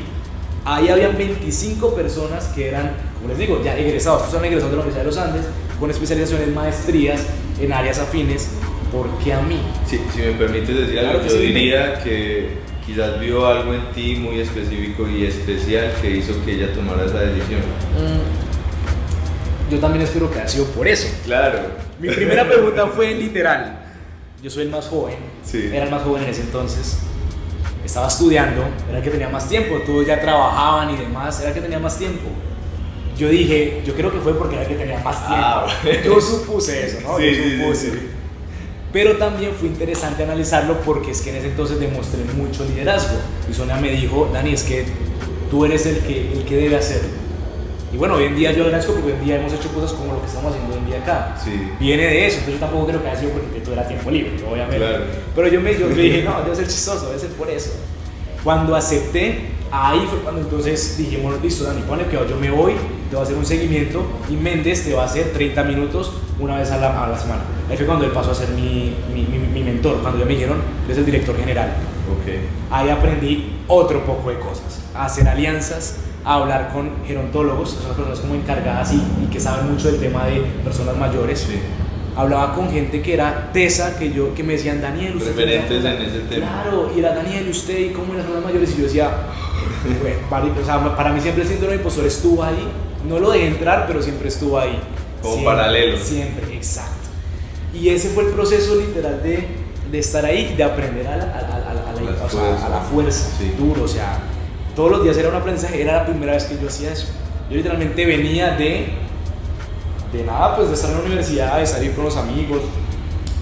[0.65, 4.83] Ahí habían 25 personas que eran, como les digo, ya egresados, son egresados de la
[4.83, 5.47] Universidad de los Andes,
[5.79, 7.27] con especializaciones, maestrías
[7.61, 8.51] en áreas afines.
[8.93, 9.59] ¿Por qué a mí?
[9.87, 13.91] Sí, si me permites decir algo, Claro yo sí, diría que quizás vio algo en
[13.93, 17.61] ti muy específico y especial que hizo que ella tomara esa decisión.
[17.97, 18.42] Mm,
[19.73, 21.09] yo también espero que haya sido por eso.
[21.25, 21.59] Claro.
[21.99, 23.79] Mi primera pregunta fue literal.
[24.43, 25.71] Yo soy el más joven, Sí.
[25.73, 26.99] era el más joven en ese entonces.
[27.85, 29.77] Estaba estudiando, era el que tenía más tiempo.
[29.87, 32.29] Todos ya trabajaban y demás, era el que tenía más tiempo.
[33.17, 35.45] Yo dije, yo creo que fue porque era el que tenía más tiempo.
[35.47, 36.01] Ah, bueno.
[36.05, 37.19] Yo supuse eso, ¿no?
[37.19, 37.91] Sí, yo supuse.
[37.93, 38.09] sí.
[38.93, 43.17] Pero también fue interesante analizarlo porque es que en ese entonces demostré mucho liderazgo.
[43.51, 44.85] Y Sonia me dijo, Dani, es que
[45.51, 47.09] tú eres el que, el que debe hacerlo.
[47.93, 50.15] Y bueno, hoy en día yo agradezco porque hoy en día hemos hecho cosas como
[50.15, 51.37] lo que estamos haciendo hoy en día acá.
[51.43, 51.71] Sí.
[51.79, 54.33] Viene de eso, entonces yo tampoco creo que haya sido porque todo era tiempo libre,
[54.51, 54.79] obviamente.
[54.79, 55.05] Claro.
[55.35, 57.71] Pero yo me yo me dije, no, debe ser chistoso, debe ser por eso.
[58.43, 62.73] Cuando acepté, ahí fue cuando entonces dijimos, listo, Dani, ponle que yo me voy,
[63.11, 66.57] te voy a hacer un seguimiento y Méndez te va a hacer 30 minutos una
[66.57, 67.43] vez a la, a la semana.
[67.69, 70.33] Ahí fue cuando él pasó a ser mi, mi, mi, mi mentor, cuando ya me
[70.33, 71.69] dijeron, es el director general.
[72.11, 72.33] Ok.
[72.71, 77.89] Ahí aprendí otro poco de cosas, a hacer alianzas, a hablar con gerontólogos, que son
[77.89, 81.41] las personas como encargadas y, y que saben mucho del tema de personas mayores.
[81.41, 81.59] Sí.
[82.15, 85.31] Hablaba con gente que era tesa, que yo que me decían, Daniel, usted...
[85.31, 86.47] Referentes en ese tema.
[86.63, 88.71] Claro, y era Daniel, ¿y usted y cómo las personas mayores?
[88.75, 89.11] Y yo decía,
[90.01, 92.69] bueno, vari- o sea, para mí siempre el síndrome de impostor estuvo ahí,
[93.09, 94.79] no lo dejé entrar, pero siempre estuvo ahí.
[95.23, 95.97] Como Siempre, paralelo.
[95.99, 96.93] Siempre, exacto.
[97.75, 99.49] Y ese fue el proceso literal de,
[99.91, 102.41] de estar ahí, de aprender a la, a a la- a la- La o sea,
[102.41, 102.67] fuerza.
[102.67, 103.55] a la fuerza, Sí.
[103.59, 104.19] duro, o sea,
[104.75, 107.07] todos los días era un aprendizaje, era la primera vez que yo hacía eso.
[107.51, 108.89] Yo literalmente venía de,
[110.13, 112.61] de nada, pues de estar en la universidad, de salir con los amigos,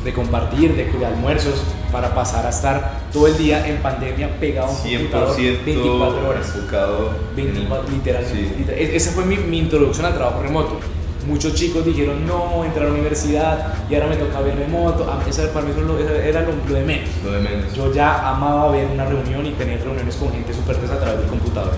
[0.05, 1.63] de compartir, de, de almuerzos,
[1.93, 6.29] para pasar a estar todo el día en pandemia pegado a un 100% computador 24
[6.29, 6.53] horas.
[6.55, 8.55] enfocado en el- 24, literalmente.
[8.57, 8.65] Sí.
[8.73, 10.79] E- Esa fue mi, mi introducción al trabajo remoto.
[11.27, 15.07] Muchos chicos dijeron, no, entrar a la universidad y ahora me toca ver remoto.
[15.11, 17.09] Ah, Eso para mí eso lo- eso era lo, lo de menos.
[17.25, 17.73] Lo de menos.
[17.75, 21.21] Yo ya amaba ver una reunión y tener reuniones con gente súper tesa a través
[21.21, 21.73] del computador.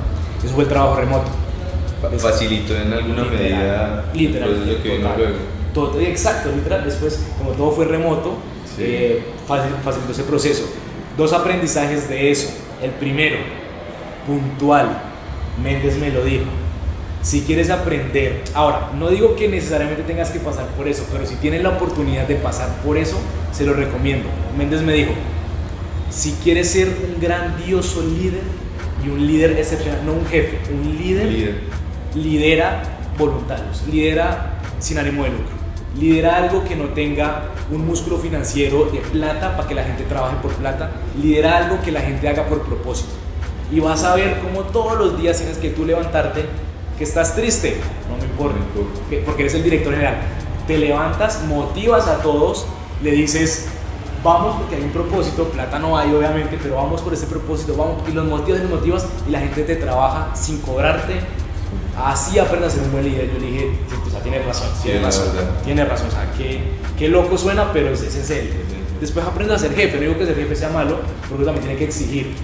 [0.45, 1.31] Eso fue el trabajo remoto.
[2.01, 5.19] Fa- Facilitó en alguna Literal, medida literal, el proceso que vino total.
[5.23, 5.37] luego.
[5.75, 6.85] Todo- exacto, literal.
[6.85, 8.35] Después, como todo fue remoto,
[8.77, 8.83] Sí.
[8.85, 10.65] eh, facil- facilitó ese proceso.
[11.17, 12.49] Dos aprendizajes de eso.
[12.83, 13.37] El primero,
[14.27, 14.89] puntual.
[15.63, 16.45] Méndez me lo dijo.
[17.23, 21.37] Si quieres aprender, ahora, no digo que necesariamente tengas que pasar por eso, pero si
[21.37, 23.17] tienes la oportunidad de pasar por eso,
[23.53, 24.29] se lo recomiendo.
[24.59, 25.13] Méndez me dijo,
[26.11, 28.43] si quieres ser un grandioso líder
[29.05, 31.61] y un líder excepcional, no un jefe, un líder, Líder.
[32.17, 32.83] lidera
[33.17, 35.55] voluntarios, lidera sin ánimo de lucro,
[35.99, 40.37] lidera algo que no tenga un músculo financiero de plata para que la gente trabaje
[40.43, 40.91] por plata,
[41.23, 43.11] lidera algo que la gente haga por propósito.
[43.71, 46.45] Y vas a ver cómo todos los días tienes que tú levantarte,
[46.99, 47.77] que estás triste,
[48.09, 48.59] no me importa,
[49.25, 50.17] porque eres el director general.
[50.67, 52.67] Te levantas, motivas a todos,
[53.03, 53.67] le dices,
[54.23, 58.09] vamos porque hay un propósito, plata no hay obviamente, pero vamos por ese propósito, vamos,
[58.09, 61.15] y los motivas y los motivas, y la gente te trabaja sin cobrarte.
[61.97, 63.31] Así aprendes a ser un buen líder.
[63.33, 65.27] Yo le dije, sí, o sea, tienes razón, Sí, tienes la razón,
[65.65, 66.61] tienes razón, o sea, qué,
[66.99, 68.51] qué loco suena, pero es, es en serio.
[69.01, 71.79] Después aprendes a ser jefe, no digo que ser jefe sea malo, porque también tiene
[71.79, 72.35] que exigir.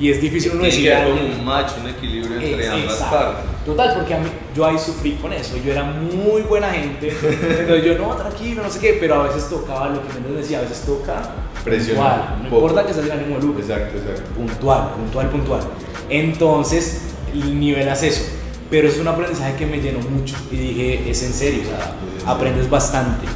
[0.00, 3.16] Y es difícil uno que decir como un match, un equilibrio entre Ex- ambas exacto.
[3.16, 3.44] partes.
[3.66, 5.56] Total, porque a mí, yo ahí sufrí con eso.
[5.64, 7.08] Yo era muy buena gente.
[7.08, 8.96] Entonces yo, no, tranquilo, no sé qué.
[9.00, 11.20] Pero a veces tocaba lo que Méndez decía, a veces toca
[11.64, 12.34] Presionar puntual.
[12.36, 13.60] un No importa que sea el lucro.
[13.60, 14.22] Exacto, exacto.
[14.36, 15.60] Puntual, puntual, puntual.
[16.08, 17.02] Entonces,
[17.34, 18.24] nivelas eso.
[18.70, 20.36] Pero es un aprendizaje que me llenó mucho.
[20.52, 23.26] Y dije, es en serio, o sea, aprendes bastante.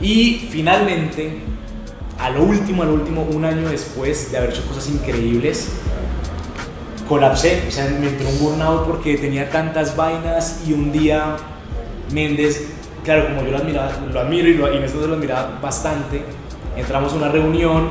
[0.00, 1.38] Y finalmente,
[2.18, 5.68] a lo último, a lo último, un año después de haber hecho cosas increíbles,
[7.08, 11.36] colapsé, o sea, me entró un burnout porque tenía tantas vainas y un día
[12.12, 12.68] Méndez,
[13.04, 16.22] claro, como yo lo, admiraba, lo admiro y, lo, y se lo admiraba bastante,
[16.76, 17.88] entramos a una reunión,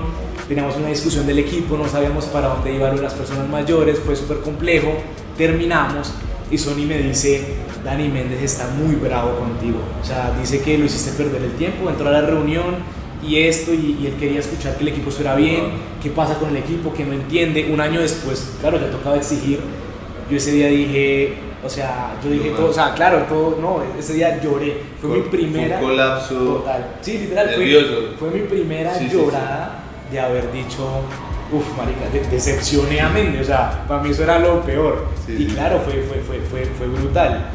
[0.47, 4.39] teníamos una discusión del equipo, no sabíamos para dónde iban las personas mayores, fue súper
[4.39, 4.93] complejo,
[5.37, 6.13] terminamos
[6.49, 7.43] y Sony me dice,
[7.83, 9.79] Dani Méndez está muy bravo contigo.
[10.01, 12.75] O sea, dice que lo hiciste perder el tiempo, entró a la reunión
[13.21, 15.71] y esto, y, él quería escuchar que el equipo estuviera bien,
[16.07, 17.69] qué pasa con el equipo, que no entiende.
[17.71, 19.59] Un año después, claro, le tocaba exigir.
[20.29, 24.13] Yo ese día dije, o sea, yo dije todo, o sea, claro, todo, no, ese
[24.13, 24.81] día lloré.
[25.01, 25.77] Fue, mi primera.
[25.77, 26.35] Fue un colapso.
[26.35, 26.95] Total.
[27.01, 31.01] Sí, literal, fue, fue, mi primera llorada de haber dicho,
[31.51, 35.07] uff, marica, decepcioné a Méndez, o sea, para mí eso era lo peor.
[35.27, 37.49] y claro, fue, fue, fue, fue brutal.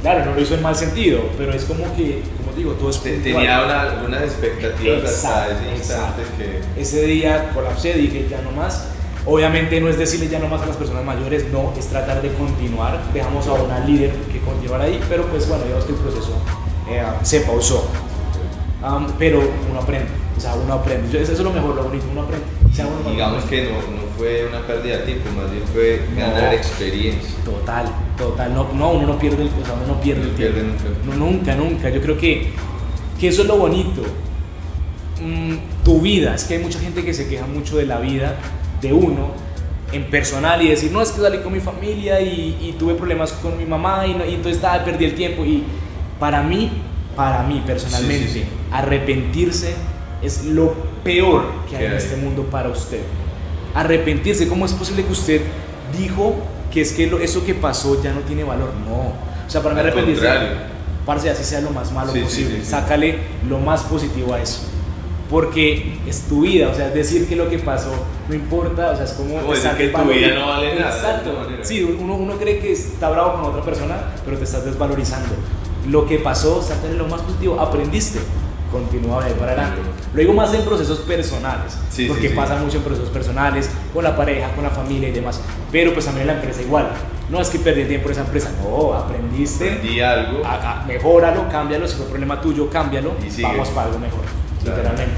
[0.00, 3.00] Claro, no lo hizo en mal sentido, pero es como que, como digo, todo es
[3.00, 6.80] Tenía una, unas expectativas hasta ese instante que...
[6.80, 8.88] Ese día colapsé, dije ya no más.
[9.24, 12.32] Obviamente no es decirle ya no más a las personas mayores, no, es tratar de
[12.34, 13.00] continuar.
[13.12, 16.32] Dejamos a una líder que continuar ahí, pero pues bueno, digamos que el proceso
[16.90, 17.88] eh, se pausó.
[19.18, 21.22] pero uno aprende, o sea, uno aprende.
[21.22, 22.61] Eso es lo mejor, lo bonito, uno aprende.
[23.10, 27.34] Digamos que no, no, fue una pérdida de tiempo, más bien fue ganar experiencia.
[27.44, 28.54] Total, total.
[28.54, 30.58] No, no, uno no pierde el, o sea, uno no pierde el tiempo.
[30.60, 30.84] Nunca.
[31.04, 31.90] No, nunca, nunca.
[31.90, 32.50] Yo creo que,
[33.20, 34.02] que eso es lo bonito.
[35.20, 38.36] Mm, tu vida, es que hay mucha gente que se queja mucho de la vida
[38.80, 39.32] de uno
[39.92, 43.58] en personal y decir, no, es que salí con mi familia y, tuve problemas con
[43.58, 45.44] mi mamá y, entonces perdí el tiempo.
[45.44, 45.64] Y
[46.18, 46.70] para mí,
[47.14, 49.74] para mí personalmente, arrepentirse
[50.22, 53.00] es lo peor que hay en este mundo para usted.
[53.74, 55.40] Arrepentirse, ¿cómo es posible que usted
[55.98, 56.36] dijo
[56.70, 58.70] que es que eso que pasó ya no tiene valor?
[58.86, 59.14] No.
[59.46, 60.26] O sea, para mí arrepentirse,
[61.04, 62.64] parce, así sea lo más malo posible.
[62.64, 64.72] Sácale lo más positivo a eso
[65.32, 67.90] porque es tu vida, o sea, decir que lo que pasó
[68.28, 69.40] no importa, o sea, es como...
[69.40, 70.94] como decir que tu vida no vale nada.
[70.94, 75.30] Exacto, sí, uno, uno cree que está bravo con otra persona, pero te estás desvalorizando.
[75.88, 78.18] Lo que pasó, sácale lo más positivo, aprendiste,
[78.70, 79.80] continúa a ver para adelante.
[80.12, 84.54] Lo digo más en procesos personales, porque pasa mucho en procesos personales, con la pareja,
[84.54, 86.90] con la familia y demás, pero pues también en la empresa igual.
[87.30, 89.70] No es que perdí tiempo en esa empresa, no, aprendiste.
[89.70, 90.42] Aprendí algo.
[90.86, 95.12] mejóralo, cámbialo, si fue problema tuyo, cámbialo, y vamos para algo mejor literalmente.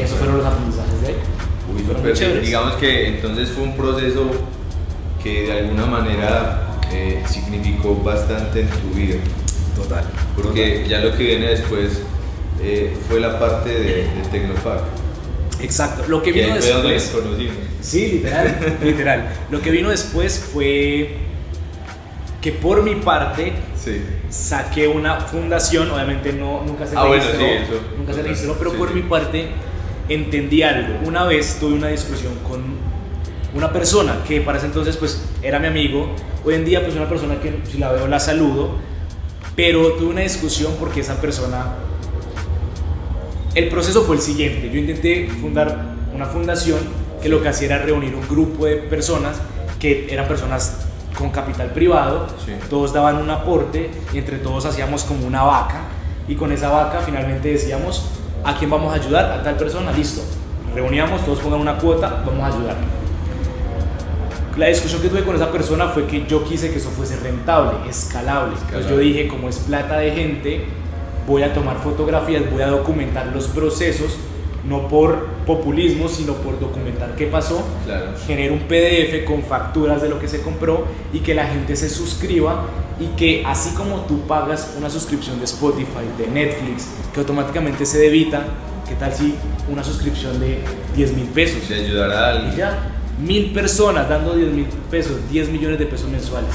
[0.00, 1.10] Esos fueron los aprendizajes de
[2.32, 2.42] él.
[2.42, 4.30] digamos que entonces fue un proceso
[5.22, 9.16] que de alguna manera eh, significó bastante en tu vida.
[9.76, 10.04] Total.
[10.36, 12.02] Porque ya lo que viene después
[12.62, 14.84] eh, fue la parte de, de Tecnopark.
[15.60, 17.14] Exacto, lo que vino después.
[17.80, 19.28] Sí, literal, literal.
[19.50, 21.16] Lo que vino después fue
[22.40, 23.52] que por mi parte
[24.28, 28.92] saqué una fundación, obviamente no, nunca se ah, registró, eso, nunca se registró, pero por
[28.92, 29.48] mi parte
[30.08, 31.06] entendí algo.
[31.06, 32.62] Una vez tuve una discusión con
[33.54, 37.08] una persona que para ese entonces pues era mi amigo, hoy en día pues una
[37.08, 38.76] persona que si la veo la saludo,
[39.54, 41.74] pero tuve una discusión porque esa persona,
[43.54, 46.78] el proceso fue el siguiente, yo intenté fundar una fundación
[47.20, 49.40] que lo que hacía era reunir un grupo de personas
[49.78, 50.86] que eran personas
[51.16, 52.26] con capital privado,
[52.70, 55.82] todos daban un aporte y entre todos hacíamos como una vaca
[56.26, 58.06] y con esa vaca finalmente decíamos
[58.44, 60.22] a quién vamos a ayudar, a tal persona, listo.
[60.74, 62.76] Reuníamos, todos pongan una cuota, vamos a ayudar.
[64.56, 67.88] La discusión que tuve con esa persona fue que yo quise que eso fuese rentable,
[67.88, 68.56] escalable.
[68.66, 70.66] Entonces yo dije, como es plata de gente,
[71.26, 74.16] voy a tomar fotografías, voy a documentar los procesos
[74.64, 78.12] no por populismo, sino por documentar qué pasó, claro.
[78.26, 81.90] genera un PDF con facturas de lo que se compró y que la gente se
[81.90, 82.66] suscriba
[83.00, 87.98] y que así como tú pagas una suscripción de Spotify, de Netflix, que automáticamente se
[87.98, 88.44] debita,
[88.88, 89.34] ¿qué tal si
[89.68, 90.60] una suscripción de
[90.94, 91.64] 10 mil pesos?
[91.66, 92.54] Se ayudará a alguien.
[92.54, 96.54] Y ya, mil personas dando 10 mil pesos, 10 millones de pesos mensuales.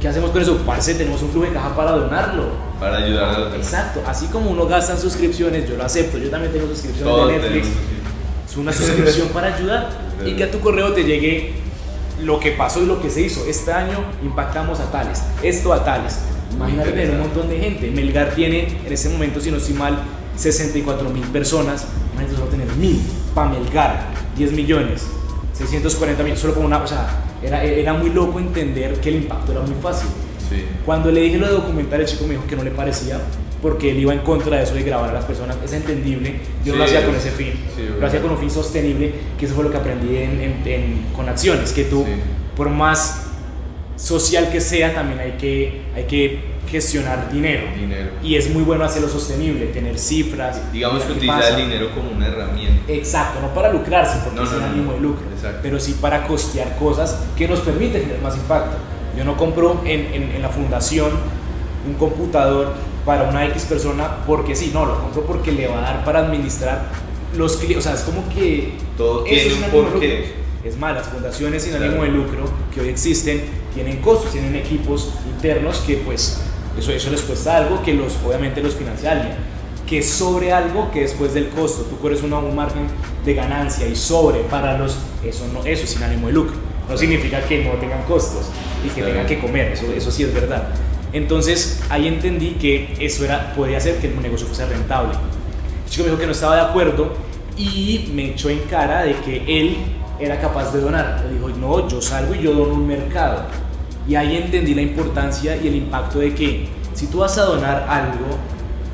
[0.00, 0.56] ¿Qué hacemos con eso?
[0.58, 2.50] Parce, tenemos un flujo de caja para donarlo.
[2.78, 3.66] Para ayudar a los demás.
[3.66, 4.02] Exacto.
[4.06, 6.18] Así como uno gasta en suscripciones, yo lo acepto.
[6.18, 7.68] Yo también tengo suscripciones de Netflix.
[8.48, 9.88] Es una suscripción para ayudar.
[10.24, 11.54] y que a tu correo te llegue
[12.20, 13.44] lo que pasó y lo que se hizo.
[13.46, 16.18] Este año impactamos a tales, esto a tales.
[16.52, 17.90] Imagínate tener un montón de gente.
[17.90, 19.98] Melgar tiene en ese momento, si no estoy mal,
[20.36, 21.86] 64 mil personas.
[22.12, 23.00] Imagínate solo tener mil
[23.34, 25.06] para Melgar, 10 millones,
[25.52, 26.82] 640 mil, solo con una.
[26.82, 27.06] O sea,
[27.42, 30.08] era, era muy loco entender que el impacto era muy fácil.
[30.84, 33.20] Cuando le dije lo de documentar, el chico me dijo que no le parecía
[33.60, 35.56] porque él iba en contra de eso de grabar a las personas.
[35.64, 37.52] Es entendible, yo no lo hacía con ese fin,
[37.98, 41.72] lo hacía con un fin sostenible, que eso fue lo que aprendí en, con acciones,
[41.72, 42.04] que tú,
[42.56, 43.26] por más
[43.96, 46.38] social que sea, también hay que, hay que
[46.70, 47.68] gestionar dinero.
[47.76, 48.10] dinero.
[48.22, 50.60] Y es muy bueno hacerlo sostenible, tener cifras.
[50.72, 52.92] Digamos que utiliza el dinero como una herramienta.
[52.92, 55.24] Exacto, no para lucrarse, porque no, es ánimo de lucro,
[55.62, 58.76] pero sí para costear cosas que nos permiten tener más impacto.
[59.16, 61.10] Yo no compro en, en, en, la fundación
[61.86, 62.72] un computador
[63.04, 66.20] para una X persona porque sí, no, lo compro porque le va a dar para
[66.20, 66.86] administrar
[67.36, 67.78] los clientes.
[67.78, 68.74] O sea, es como que.
[68.96, 70.48] Todo tiene un porqué.
[70.64, 73.42] Es más, las fundaciones sin ánimo de lucro que hoy existen
[73.74, 76.40] tienen costos, tienen equipos internos que pues
[76.78, 79.34] eso, eso les cuesta algo que los, obviamente los financia alguien.
[79.86, 82.86] Que sobre algo que después del costo, tú corres una, un margen
[83.24, 86.54] de ganancia y sobre para los, eso, no, eso es sin ánimo de lucro.
[86.88, 88.46] No significa que no tengan costos
[88.84, 90.68] y que tengan que comer, eso, eso sí es verdad.
[91.12, 95.12] Entonces ahí entendí que eso era, podía hacer que el negocio fuese rentable.
[95.84, 97.14] El chico me dijo que no estaba de acuerdo
[97.56, 99.76] y me echó en cara de que él
[100.20, 101.24] era capaz de donar.
[101.26, 103.46] Le dijo, no, yo salgo y yo dono un mercado.
[104.08, 107.86] Y ahí entendí la importancia y el impacto de que si tú vas a donar
[107.88, 108.38] algo,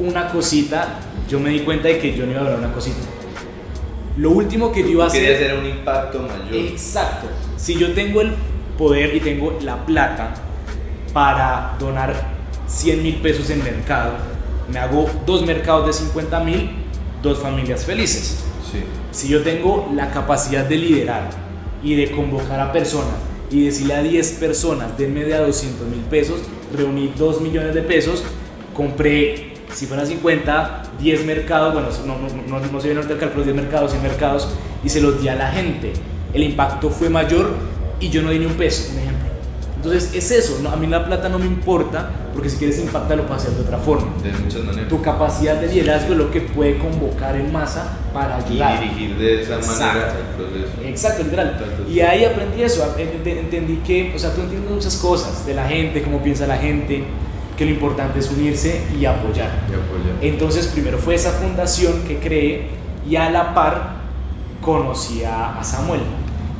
[0.01, 0.99] una cosita,
[1.29, 2.99] yo me di cuenta de que yo no iba a donar una cosita.
[4.17, 5.23] Lo último que yo iba a hacer...
[5.23, 6.53] Quería hacer un impacto mayor.
[6.53, 7.29] Exacto.
[7.57, 8.33] Si yo tengo el
[8.77, 10.35] poder y tengo la plata
[11.13, 12.35] para donar
[12.67, 14.15] 100 mil pesos en mercado,
[14.69, 16.71] me hago dos mercados de 50 mil,
[17.23, 18.43] dos familias felices.
[18.71, 18.81] Sí.
[19.13, 21.31] Si yo tengo la capacidad de liderar
[21.85, 26.01] y de convocar a personas y decirle a 10 personas, denme de a 200 mil
[26.01, 26.41] pesos,
[26.77, 28.23] reuní 2 millones de pesos,
[28.75, 33.45] compré, si fueran 50, 10 mercados, bueno, no, no, no, se viene ahorita el cálculo,
[33.45, 34.49] 10 mercados, 100 mercados,
[34.83, 35.93] y se los di a la gente.
[36.33, 37.53] El impacto fue mayor
[38.01, 39.24] y yo no di ni un peso, un ejemplo.
[39.85, 40.71] Entonces es eso, ¿no?
[40.71, 43.63] a mí la plata no me importa, porque si quieres impactar lo puedes hacer de
[43.63, 44.07] otra forma.
[44.23, 44.89] De muchas maneras.
[44.89, 48.81] Tu capacidad de liderazgo es lo que puede convocar en masa para y ayudar.
[48.81, 50.19] dirigir de esa manera Exacto.
[50.19, 50.73] el proceso.
[50.89, 51.65] Exacto, literal.
[51.89, 55.53] Y ahí aprendí eso, ent- ent- entendí que, o sea, tú entiendes muchas cosas de
[55.55, 57.05] la gente, cómo piensa la gente,
[57.59, 59.51] que lo importante es unirse y apoyar.
[59.71, 60.17] Y apoyar.
[60.23, 62.69] Entonces, primero fue esa fundación que creé
[63.09, 63.97] y a la par
[64.63, 66.01] conocí a Samuel.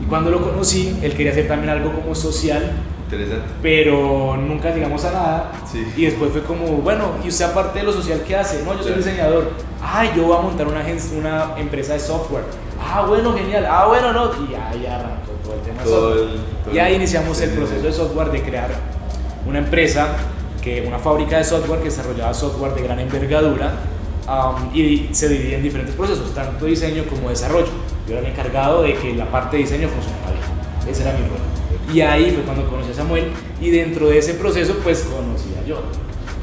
[0.03, 2.73] Y cuando lo conocí, él quería hacer también algo como social,
[3.15, 3.49] Interesante.
[3.63, 5.53] pero nunca llegamos a nada.
[5.71, 5.87] Sí.
[5.97, 8.63] Y después fue como, bueno, ¿y usted aparte de lo social qué hace?
[8.65, 9.03] No, yo soy Claro.
[9.03, 9.51] diseñador.
[9.83, 10.83] Ay, yo voy a montar una,
[11.19, 12.45] una empresa de software.
[12.81, 13.67] Ah, bueno, genial.
[13.69, 14.25] Ah, bueno, no.
[14.49, 16.29] Y ahí arrancó todo el tema de Todo software.
[16.35, 18.71] el- todo y ahí el- iniciamos el sí, proceso de software de crear
[19.47, 20.09] una empresa,
[20.63, 23.73] que, una fábrica de software que desarrollaba software de gran envergadura
[24.27, 27.67] um, y se dividía en diferentes procesos, tanto diseño como desarrollo.
[28.09, 30.91] Yo era el encargado de que la parte de diseño funcionara bien.
[30.91, 31.95] Ese era mi rol.
[31.95, 33.27] Y ahí fue cuando conocí Samuel
[33.61, 35.83] y dentro de ese proceso pues conocí a yo,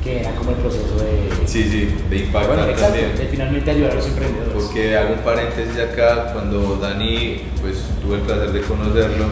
[0.04, 1.48] que era como el proceso de...
[1.48, 3.16] Sí, sí, de bueno, exacto, también.
[3.18, 4.54] de finalmente ayudar a los emprendedores.
[4.54, 9.26] Porque hago un paréntesis acá, cuando Dani, pues tuve el placer de conocerlo,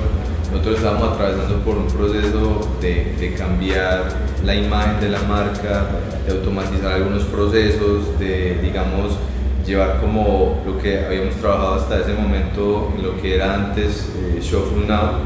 [0.51, 4.05] nosotros estábamos atravesando por un proceso de, de cambiar
[4.43, 5.87] la imagen de la marca,
[6.25, 9.13] de automatizar algunos procesos, de, digamos,
[9.65, 14.41] llevar como lo que habíamos trabajado hasta ese momento en lo que era antes eh,
[14.87, 15.19] Now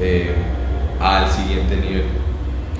[0.00, 0.34] eh,
[1.00, 2.04] al siguiente nivel.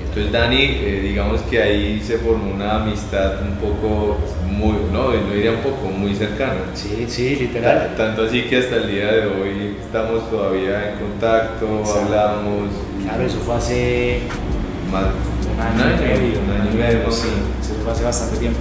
[0.07, 4.17] Entonces Dani, eh, digamos que ahí se formó una amistad un poco,
[4.49, 6.55] muy, no, no diría un poco, muy cercana.
[6.73, 7.93] Sí, sí, literal.
[7.95, 12.01] Tanto así que hasta el día de hoy estamos todavía en contacto, Exacto.
[12.05, 12.69] hablamos.
[13.03, 14.19] Claro, eso fue hace
[14.91, 15.03] Más,
[15.53, 17.27] un año y medio, un año y medio, sí,
[17.61, 18.59] eso fue hace bastante tiempo.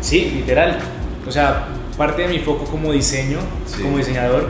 [0.00, 0.78] Sí, literal.
[1.28, 3.82] O sea, parte de mi foco como diseño, Sí.
[3.82, 4.48] como diseñador,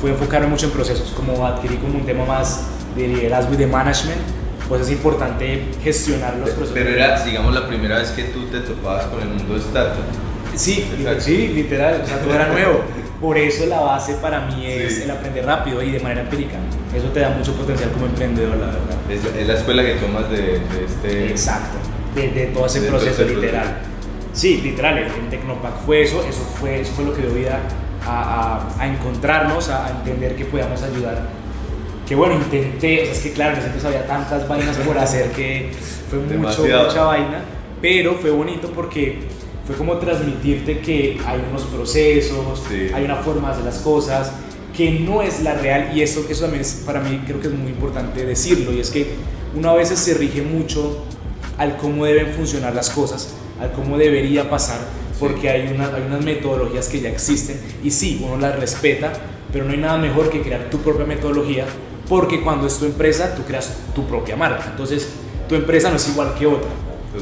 [0.00, 3.66] fue enfocarme mucho en procesos, como adquirí como un tema más de liderazgo y de
[3.66, 4.20] management,
[4.68, 6.74] pues es importante gestionar los procesos.
[6.74, 10.02] Pero era, digamos, la primera vez que tú te topabas con el mundo de startup.
[10.54, 11.20] Sí, Exacto.
[11.20, 12.80] sí, literal, o sea, todo era nuevo.
[13.20, 15.02] Por eso la base para mí es Sí.
[15.04, 16.56] el aprender rápido y de manera empírica.
[16.94, 18.80] Eso te da mucho potencial como emprendedor, la verdad.
[19.08, 21.28] Es, es la escuela que tomas de, de este.
[21.30, 21.76] Exacto,
[22.14, 23.78] de, de todo ese De proceso ese literal.
[24.32, 27.60] Sí, literal, el, el Tecnopack fue eso, eso fue, eso fue lo que dio vida
[28.06, 31.22] a, a- a encontrarnos, a, a entender que podíamos ayudar.
[32.06, 35.70] Que bueno, intenté, o sea, es que claro, entonces había tantas vainas por hacer que
[36.10, 37.42] fue mucho, mucha vaina,
[37.80, 39.20] pero fue bonito porque
[39.66, 42.88] fue como transmitirte que hay unos procesos, Sí.
[42.94, 44.32] hay una forma de hacer las cosas,
[44.76, 47.54] que no es la real, y eso, eso también es, para mí creo que es
[47.54, 49.06] muy importante decirlo, y es que
[49.54, 51.04] uno a veces se rige mucho
[51.56, 54.80] al cómo deben funcionar las cosas, al cómo debería pasar,
[55.18, 59.12] porque hay, una, hay unas metodologías que ya existen, y sí, uno las respeta,
[59.52, 61.64] pero no hay nada mejor que crear tu propia metodología,
[62.08, 65.08] porque cuando es tu empresa, tú creas tu propia marca, entonces
[65.48, 66.68] tu empresa no es igual que otra,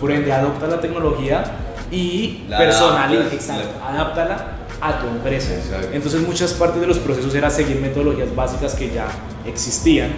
[0.01, 1.45] por ende adopta la tecnología
[1.91, 3.55] y personaliza,
[3.87, 4.47] adáptala
[4.81, 5.55] a tu empresa.
[5.55, 5.89] Exacto.
[5.93, 9.07] Entonces muchas partes de los procesos era seguir metodologías básicas que ya
[9.47, 10.11] existían,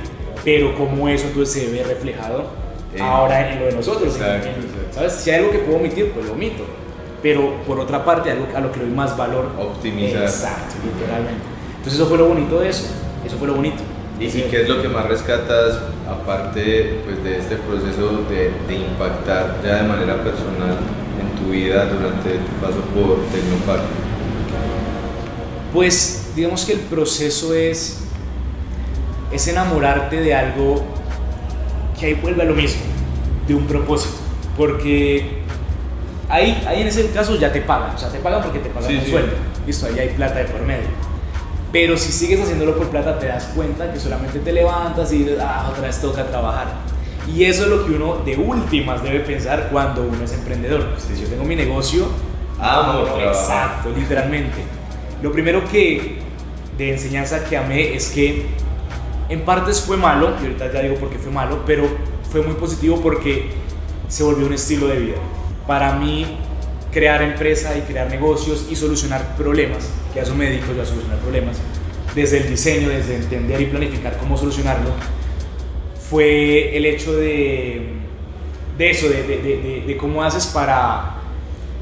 [0.44, 2.44] pero como eso entonces se ve reflejado
[2.94, 4.14] En- ahora en lo de nosotros.
[4.14, 4.94] Exacto, en- exacto.
[4.94, 5.12] ¿Sabes?
[5.14, 6.64] Si hay algo que puedo omitir, pues lo omito.
[7.22, 9.46] Pero por otra parte, algo a lo que le doy más valor.
[9.58, 10.22] Optimizar.
[10.22, 11.40] Exacto, literalmente.
[11.78, 12.86] Entonces eso fue lo bonito de eso.
[13.26, 13.82] Eso fue lo bonito.
[14.20, 18.74] ¿Y, y qué es lo que más rescatas, aparte pues, de este proceso de, de
[18.74, 20.76] impactar ya de manera personal
[21.20, 23.82] en tu vida durante tu paso por Tecnopark?
[25.72, 28.00] Pues digamos que el proceso es
[29.32, 30.84] es enamorarte de algo
[31.98, 32.82] que ahí vuelve a lo mismo,
[33.48, 34.14] de un propósito.
[34.56, 35.38] Porque
[36.28, 38.88] ahí, ahí en ese caso ya te pagan, o sea, te pagan porque te pagan
[38.88, 39.10] Sí, un sí.
[39.10, 39.32] sueldo.
[39.66, 40.86] Listo, ahí hay plata de por medio.
[41.74, 45.40] Pero si sigues haciéndolo por plata, te das cuenta que solamente te levantas y dices,
[45.40, 46.68] ah, otra vez toca trabajar.
[47.26, 50.86] Y eso es lo que uno de últimas debe pensar cuando uno es emprendedor.
[50.98, 52.06] Si yo tengo mi negocio,
[52.60, 53.26] Amo trabajar.
[53.26, 54.58] Exacto, literalmente.
[55.20, 56.18] Lo primero que
[56.78, 58.46] de enseñanza que amé es que
[59.28, 61.88] en partes fue malo, y ahorita ya digo por qué fue malo, pero
[62.30, 63.50] fue muy positivo porque
[64.06, 65.16] se volvió un estilo de vida.
[65.66, 66.38] Para mí,
[66.92, 70.86] crear empresa y crear negocios y solucionar problemas, que a eso me dedico yo a
[70.86, 71.58] solucionar problemas,
[72.14, 74.90] desde el diseño, desde entender y planificar cómo solucionarlo,
[76.08, 77.88] fue el hecho de,
[78.78, 81.16] de eso, de, de- de- cómo haces para,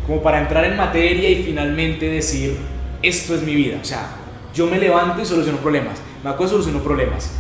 [0.07, 2.57] como para entrar en materia y finalmente decir,
[3.03, 3.79] esto es mi vida.
[3.81, 4.09] O sea,
[4.55, 7.33] yo me levanto y soluciono problemas, me acuesto y soluciono problemas.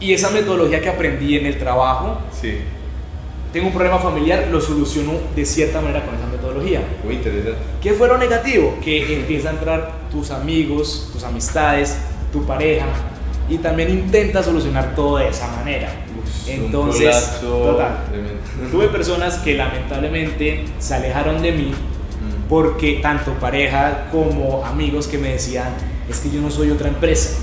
[0.00, 2.20] Y esa metodología que aprendí en el trabajo.
[3.52, 6.80] Tengo un problema familiar, lo soluciono de cierta manera con esa metodología.
[7.04, 7.58] Muy interesante.
[7.82, 8.78] ¿Qué fue lo negativo?
[8.82, 11.96] Que empieza a entrar tus amigos, tus amistades,
[12.32, 12.86] tu pareja
[13.48, 15.88] y también intenta solucionar todo de esa manera.
[16.18, 17.98] Uf, Entonces, total.
[18.70, 21.72] Tuve personas que lamentablemente se alejaron de mí
[22.22, 22.48] Mm.
[22.48, 25.68] porque tanto pareja como amigos que me decían,
[26.08, 27.38] es que yo no soy otra empresa.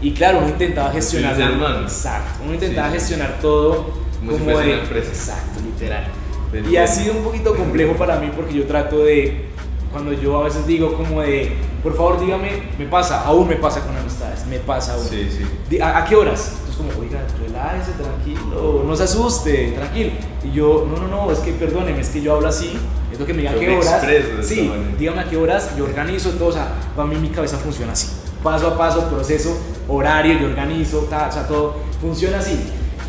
[0.00, 1.34] Y claro, uno intentaba gestionar.
[1.52, 1.80] humano.
[1.82, 2.94] Exacto, uno intentaba Sí.
[2.94, 4.74] gestionar todo Como si como fuese de.
[4.74, 5.08] una empresa.
[5.08, 6.06] Exacto, literal.
[6.50, 9.46] Pero Y ha sido un poquito complejo para mí porque yo trato de,
[9.92, 11.52] cuando yo a veces digo como de,
[11.82, 15.06] por favor dígame, me pasa, aún me pasa con amistades, me pasa aún.
[15.06, 15.28] Sí,
[15.68, 15.78] sí.
[15.78, 16.56] ¿A, a qué horas?
[16.60, 20.10] Entonces como, oiga, relájese, tranquilo, no se asuste, tranquilo.
[20.42, 22.78] Y yo, no, no, no, es que perdóneme, es que yo hablo así,
[23.12, 24.02] es lo que me diga a Yo qué me horas.
[24.42, 27.92] Sí, dígame a qué horas, yo organizo todo, o sea, para mí mi cabeza funciona
[27.92, 28.08] así.
[28.42, 29.58] Paso a paso, proceso,
[29.88, 32.58] horario, yo organizo, ta, o sea, todo funciona así.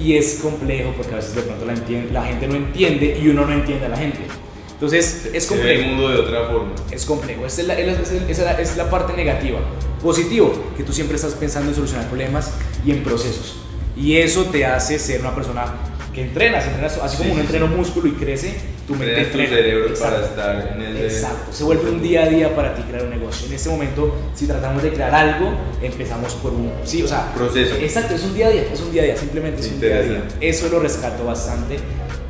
[0.01, 3.27] Y es complejo porque a veces de pronto la, entien- la gente no entiende y
[3.29, 4.19] uno no entiende a la gente.
[4.73, 6.71] Entonces es ve el complejo mundo de otra forma.
[6.89, 7.45] es complejo.
[7.45, 9.59] Esa es, la, es esa es la parte negativa.
[10.01, 12.51] Positivo, que tú siempre estás pensando en solucionar problemas
[12.85, 13.57] y en procesos.
[13.97, 15.65] Y eso te hace ser una persona
[16.13, 18.55] que entrenas, entrenas así Sí, como uno entrena músculo y crece,
[18.89, 20.15] tu mente tu cerebro Exacto.
[20.15, 21.05] para estar en ese.
[21.17, 23.45] Exacto, se vuelve un día a día para ti crear un negocio.
[23.47, 27.75] En este momento, si tratamos de crear algo, empezamos por un, sí, o sea, Proceso.
[27.75, 29.95] Exacto, es un día a día, es un día a día, simplemente es un día
[29.97, 30.23] a día.
[30.41, 31.77] Eso lo rescato bastante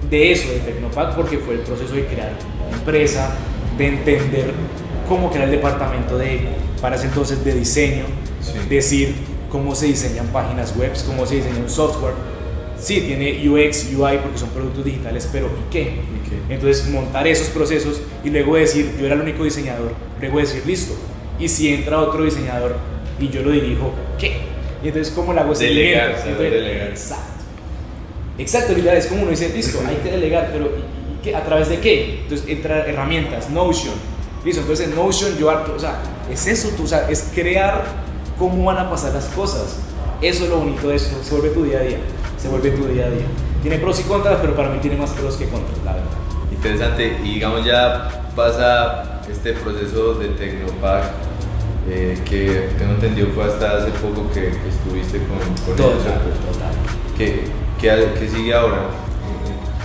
[0.09, 2.31] de eso de Tecnopack porque fue el proceso de crear
[2.67, 3.31] una empresa,
[3.77, 4.51] de entender
[5.07, 6.41] cómo crear el departamento de,
[6.81, 8.03] para ese entonces, de diseño,
[8.41, 8.53] Sí.
[8.69, 9.15] decir
[9.49, 12.13] cómo se diseñan páginas web, cómo se diseña un software.
[12.79, 15.81] Sí, tiene UX, UI porque son productos digitales, pero ¿y qué?
[15.81, 16.53] ¿Y qué?
[16.53, 20.93] Entonces montar esos procesos y luego decir, yo era el único diseñador, luego decir, listo.
[21.39, 22.77] Y si entra otro diseñador
[23.19, 24.37] y yo lo dirijo, ¿qué?
[24.83, 26.87] Y entonces, ¿cómo le hago Delegar, Entonces, delegar.
[26.89, 27.23] Exacto.
[28.37, 31.35] Exacto, es como uno dice, listo, hay que delegar, pero ¿y, y qué?
[31.35, 32.21] ¿a través de qué?
[32.23, 33.93] Entonces entra herramientas, Notion.
[34.45, 35.99] Listo, entonces en Notion yo, harto- o sea,
[36.31, 37.83] es eso, tú, o sea, es crear
[38.37, 39.75] cómo van a pasar las cosas.
[40.21, 41.97] Eso es lo bonito de eso, se vuelve tu día a día,
[42.41, 43.25] se vuelve tu día a día.
[43.61, 46.07] Tiene pros y contras, pero para mí tiene más pros que contras, la verdad.
[46.51, 47.17] Interesante.
[47.23, 51.03] Y digamos ya pasa este proceso de Tecnopack,
[51.89, 56.53] eh, que tengo entendido fue hasta hace poco que, que estuviste con, con Total, ellos.
[56.53, 56.73] total.
[57.17, 57.43] ¿Qué,
[57.79, 58.89] qué, qué sigue ahora?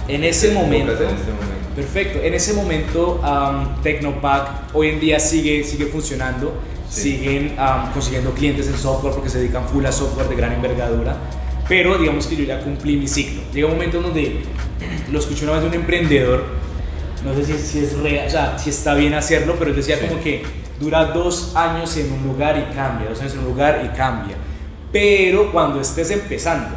[0.07, 1.55] En ese ¿Te enfocas momento, En este momento.
[1.75, 2.19] Perfecto.
[2.23, 6.53] En ese momento, um, Tecnopack hoy en día sigue, sigue funcionando.
[6.89, 7.15] Sí.
[7.17, 11.17] Siguen um, consiguiendo clientes en software porque se dedican full a software de gran envergadura.
[11.69, 13.43] Pero digamos que yo ya cumplí mi ciclo.
[13.53, 14.41] Llega un momento en donde
[15.11, 16.45] lo escuché una vez de un emprendedor.
[17.25, 19.97] No sé si, si es real, o sea, si está bien hacerlo, pero él decía
[19.99, 20.07] Sí.
[20.07, 20.43] como que
[20.79, 24.37] dura dos años en un lugar y cambia, dos años en un lugar y cambia.
[24.93, 26.77] Pero cuando estés empezando,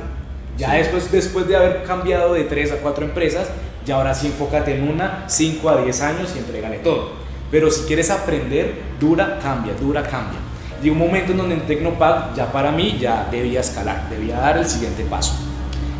[0.58, 0.78] ya Sí.
[0.78, 3.48] después, después de haber cambiado de tres a cuatro empresas,
[3.86, 7.12] ya ahora sí enfócate en una, 5 a 10 años y entrégale todo.
[7.52, 10.40] Pero si quieres aprender, dura, cambia, dura, cambia.
[10.82, 14.58] Llega un momento en donde en Tecnopack ya para mí ya debía escalar, debía dar
[14.58, 15.34] el siguiente paso.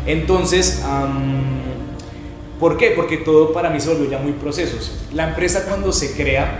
[0.06, 0.82] Entonces,
[2.60, 2.92] ¿por qué?
[2.96, 4.92] Porque todo para mí se volvió ya muy procesos.
[5.12, 6.58] La empresa cuando se crea,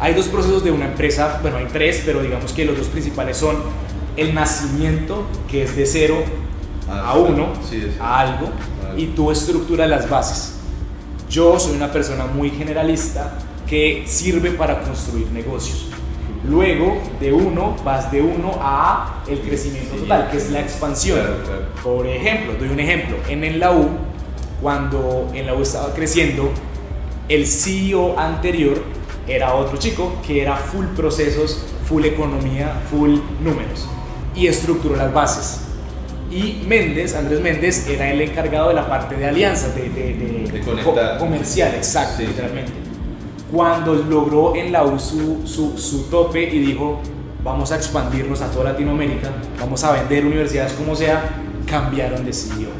[0.00, 3.36] hay dos procesos de una empresa, bueno, hay tres, pero digamos que los dos principales
[3.36, 3.56] son
[4.16, 6.16] el nacimiento, que es de cero
[6.88, 7.96] Ah, a uno, sí, sí.
[8.00, 8.48] a algo,
[8.80, 9.00] Vale.
[9.02, 10.52] y tú estructuras las bases.
[11.28, 13.32] Yo soy una persona muy generalista
[13.66, 15.88] que sirve para construir negocios.
[16.48, 21.18] Luego, de uno, vas de uno a el crecimiento Sí, total, que es la expansión.
[21.18, 21.62] Claro, claro.
[21.82, 23.16] Por ejemplo, doy un ejemplo.
[23.28, 23.88] En, en la U,
[24.62, 26.50] cuando en la U estaba creciendo,
[27.28, 28.82] el CEO anterior
[29.26, 33.88] era otro chico que era full procesos, full economía, full números
[34.34, 35.62] y estructuró las bases.
[36.30, 40.48] Y Méndez, Andrés Méndez, era el encargado de la parte de alianzas, de, de, de,
[40.52, 41.14] De conectar.
[41.18, 42.26] co- comercial, exacto, Sí.
[42.26, 42.72] literalmente.
[43.52, 47.00] Cuando logró en la U su, su, su tope y dijo,
[47.44, 49.30] vamos a expandirnos a toda Latinoamérica,
[49.60, 52.70] vamos a vender universidades como sea, cambiaron de CEO.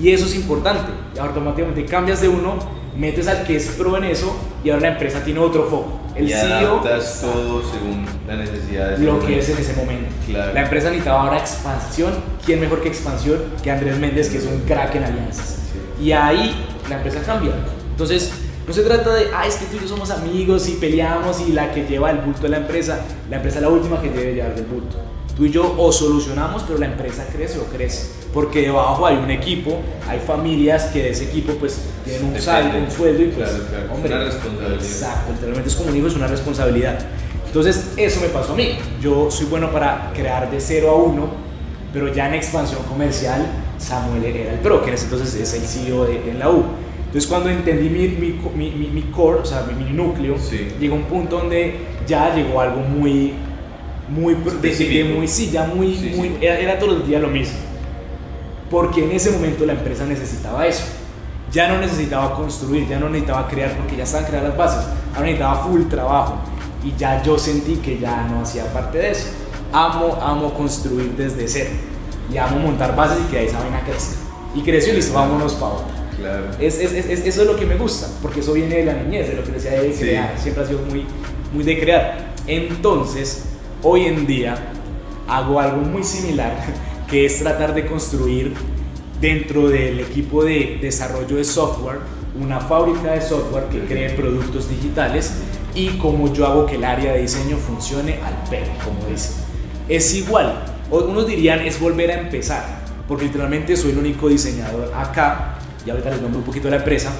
[0.00, 0.92] Y eso es importante.
[1.20, 2.54] Automáticamente cambias de uno,
[2.96, 6.00] metes al que es pro en eso y ahora la empresa tiene otro foco.
[6.14, 9.74] El y CEO adaptas todo según la necesidad de ese lo que es en ese
[9.74, 10.10] momento.
[10.26, 10.54] Claro.
[10.54, 12.12] La empresa necesitaba ahora expansión.
[12.44, 15.58] ¿Quién mejor que expansión que Andrés Méndez, que es un crack en alianzas?
[15.70, 16.04] Sí.
[16.04, 16.54] Y ahí
[16.88, 17.52] la empresa cambia.
[17.90, 18.32] Entonces,
[18.66, 21.52] no se trata de, ah, es que tú y yo somos amigos y peleamos y
[21.52, 24.34] la que lleva el bulto de la empresa, la empresa es la última que debe
[24.34, 24.96] llevar el bulto.
[25.36, 28.08] Tú y yo o solucionamos, pero la empresa crece o crece.
[28.32, 32.78] Porque debajo hay un equipo, hay familias que de ese equipo pues tienen un saldo,
[32.78, 33.94] un sueldo y pues, Claro, claro.
[33.94, 34.74] hombre, Una responsabilidad.
[34.74, 36.98] Exacto, literalmente es como un hijo, es una responsabilidad.
[37.46, 38.78] Entonces, eso me pasó a mí.
[39.00, 41.28] Yo soy bueno para crear de 0 a 1,
[41.92, 43.44] pero ya en expansión comercial,
[43.78, 46.64] Samuel era el pro, que en ese entonces es el CEO de, de la U.
[47.14, 50.66] Entonces, cuando entendí mi, mi, mi, mi- core, o sea, mi, núcleo, Sí.
[50.80, 51.76] llegó un punto donde
[52.08, 53.34] ya llegó algo muy,
[54.08, 56.36] muy, de- muy, sí, ya muy, Sí, muy sí.
[56.40, 57.56] Era, era todos los días lo mismo.
[58.68, 60.82] Porque en ese momento la empresa necesitaba eso.
[61.52, 64.84] Ya no necesitaba construir, ya no necesitaba crear, porque ya estaban creadas las bases.
[65.14, 66.34] Ahora necesitaba full trabajo.
[66.82, 69.28] Y ya yo sentí que ya no hacía parte de eso.
[69.72, 71.70] Amo, amo construir desde cero.
[72.32, 74.16] Y amo montar bases y que ahí esa vaina crezca.
[74.52, 75.93] Y creció y listo, vámonos para otra.
[76.24, 76.44] Claro.
[76.58, 78.94] Es, es- es- es- eso es lo que me gusta, porque eso viene de la
[78.94, 79.98] niñez, de lo que decía de Sí.
[80.00, 80.34] crear.
[80.38, 81.04] Siempre ha sido muy,
[81.52, 82.32] muy de crear.
[82.46, 83.44] Entonces,
[83.82, 84.54] hoy en día
[85.28, 86.56] hago algo muy similar,
[87.10, 88.54] que es tratar de construir
[89.20, 91.98] dentro del equipo de desarrollo de software
[92.40, 95.34] una fábrica de software que cree productos digitales
[95.74, 99.34] y como yo hago que el área de diseño funcione al pelo, como dicen.
[99.88, 102.64] Es igual, unos dirían es volver a empezar,
[103.06, 107.10] porque literalmente soy el único diseñador acá, y ahorita les nombro un poquito la empresa,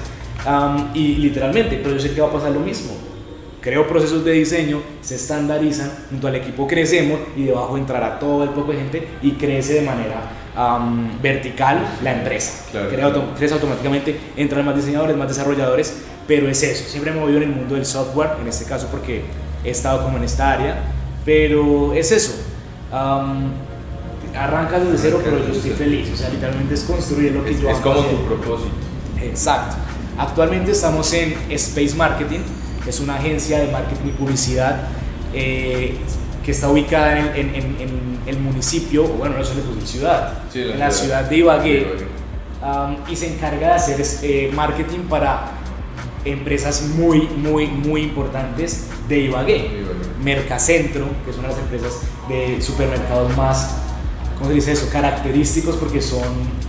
[0.45, 2.93] am, y literalmente, pero yo sé que va a pasar lo mismo.
[3.61, 8.51] Creo procesos de diseño, se estandarizan, junto al equipo crecemos y debajo entrará todo el
[8.51, 10.21] poco de gente y crece de manera
[10.55, 12.65] am, vertical la empresa.
[12.71, 12.89] Claro.
[12.89, 15.95] Crea auto- crece automáticamente, entran más diseñadores, más desarrolladores,
[16.27, 16.87] pero es eso.
[16.87, 19.21] Siempre me he movido en el mundo del software, en este caso porque
[19.63, 20.83] he estado como en esta área,
[21.25, 22.33] pero es eso.
[22.91, 23.51] Am,
[24.35, 26.09] arrancas desde cero, pero yo estoy feliz.
[26.13, 28.69] O sea, literalmente es construir lo que Es, yo es como tu propósito.
[29.21, 29.75] Exacto.
[30.17, 32.39] Actualmente estamos en Space Marketing,
[32.83, 34.87] que es una agencia de marketing y publicidad
[35.33, 35.97] eh,
[36.43, 40.61] que está ubicada en, en- en- en el municipio, bueno, no es de ciudad, Sí,
[40.61, 41.87] en la ciudad de Ibagué,
[42.63, 45.51] um, y se encarga de hacer eh, marketing para
[46.23, 49.53] empresas muy, muy, muy importantes de Ibagué.
[49.53, 49.95] De Ibagué.
[50.23, 51.93] Mercacentro, que es una de las empresas
[52.29, 53.75] de supermercados más,
[54.37, 54.89] ¿cómo se dice eso?
[54.91, 56.23] Característicos porque son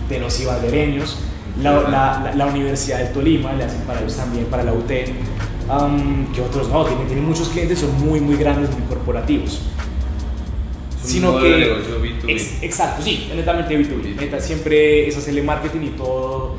[0.09, 1.17] de los ibaguereños.
[1.61, 4.91] La, la- la- la Universidad del Tolima, le hacen para ellos también, para la UT.
[5.69, 9.61] Um, que otros no, tienen, tienen muchos clientes, son muy, muy grandes, muy corporativos.
[10.97, 12.29] Es un Sino modelo que- negocio B2B.
[12.31, 14.03] Ex- exacto, sí, netamente B2B.
[14.03, 14.15] Sí.
[14.19, 16.55] Neta, siempre es hacerle marketing y todo.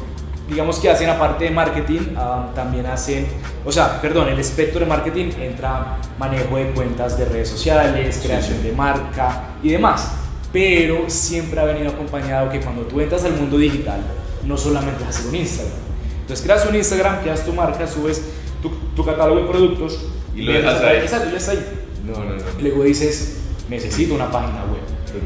[0.48, 3.26] Digamos que hacen aparte de marketing, ah, también hacen,
[3.64, 8.26] o sea, perdón, el espectro de marketing entra manejo de cuentas de redes sociales, Sí,
[8.26, 8.66] creación sí.
[8.68, 10.10] de marca y demás.
[10.52, 14.00] Pero siempre ha venido acompañado que cuando tú entras al mundo digital,
[14.44, 15.74] no solamente vas a hacer un Instagram.
[16.22, 18.22] Entonces creas un Instagram, creas tu marca, subes
[18.62, 20.96] tu, tu catálogo de productos Y lo dejas ahí.
[20.98, 21.66] Exacto, ya está ahí.
[22.06, 22.42] No, no, no.
[22.58, 23.38] Y luego dices,
[23.68, 24.80] necesito una página web.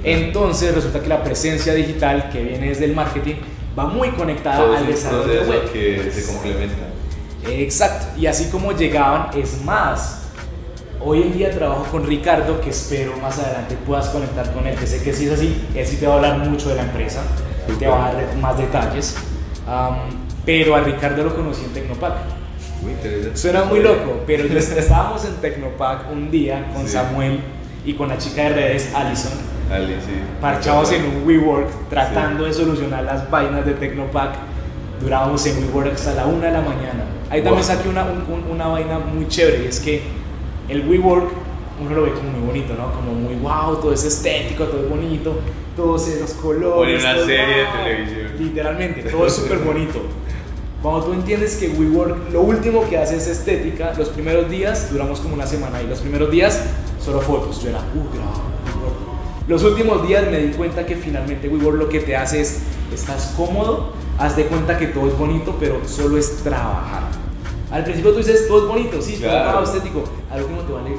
[0.04, 3.34] Entonces resulta que la presencia digital que viene desde el marketing
[3.78, 5.72] va muy conectada Todo al desarrollo web.
[5.72, 6.88] que se complementa.
[7.48, 8.18] Exacto.
[8.20, 10.21] Y así como llegaban, es más.
[11.04, 14.86] Hoy en día trabajo con Ricardo, que espero más adelante puedas conectar con él, que
[14.86, 17.22] sé que si es así, él sí te va a hablar mucho de la empresa,
[17.78, 19.16] te va a dar más detalles.
[19.66, 19.96] Am,
[20.46, 22.12] pero a Ricardo lo conocí en Tecnopac.
[22.82, 23.36] Muy interesante.
[23.36, 26.92] Suena muy loco, pero estábamos en Tecnopac un día con Sí.
[26.92, 27.40] Samuel
[27.84, 29.32] y con la chica de redes, Alison,
[29.72, 30.12] Ali, sí.
[30.40, 34.34] parchados en un WeWork tratando de solucionar las vainas de Tecnopac.
[35.00, 37.04] Durábamos en WeWork hasta la una de la mañana.
[37.28, 37.76] Ahí también Wow.
[37.76, 40.21] saqué una, un- un- una vaina muy chévere y es que
[40.72, 41.28] el WeWork
[41.80, 42.92] uno lo ve como muy bonito, ¿no?
[42.92, 45.38] Como muy wow, todo es estético, todo es bonito,
[45.76, 47.02] todos esos colores.
[47.02, 48.32] Una serie de televisión.
[48.38, 50.00] Literalmente, todo es súper bonito.
[50.80, 55.20] Cuando tú entiendes que WeWork lo último que hace es estética, los primeros días duramos
[55.20, 56.64] como una semana y los primeros días
[57.00, 57.62] solo fotos.
[57.62, 59.48] Yo era, uh, WeWork.
[59.48, 62.62] Los últimos días me di cuenta que finalmente WeWork lo que te hace es,
[62.92, 67.21] estás cómodo, haz de cuenta que todo es bonito, pero solo es trabajar.
[67.72, 69.62] Al principio tú dices, todo es bonito, sí, todo Claro.
[69.62, 70.04] es estético.
[70.30, 70.90] Al último te vale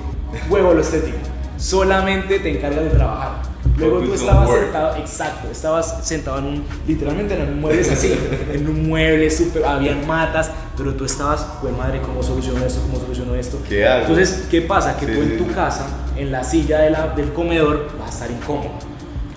[0.50, 1.18] huevo lo estético.
[1.58, 3.54] Solamente te encargas de trabajar.
[3.78, 8.14] Luego tú estabas sentado, exacto, estabas sentado en un, literalmente en un mueble así,
[8.52, 12.82] en un mueble súper, habían matas, pero tú estabas, pues madre, ¿cómo soluciono esto?
[12.82, 13.58] ¿Cómo soluciono esto?
[13.68, 14.02] ¿Qué hago?
[14.02, 14.98] Entonces, ¿qué pasa?
[14.98, 18.14] Que Sí, tú en tu casa, en la silla de la- del comedor, vas a
[18.26, 18.72] estar incómodo.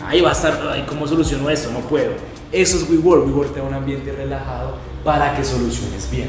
[0.07, 1.71] Ahí va a estar, ay, ¿cómo soluciono esto?
[1.71, 2.11] No puedo.
[2.53, 3.27] Eso es WeWork.
[3.27, 4.75] WeWork te da un ambiente relajado
[5.05, 6.29] para que soluciones bien.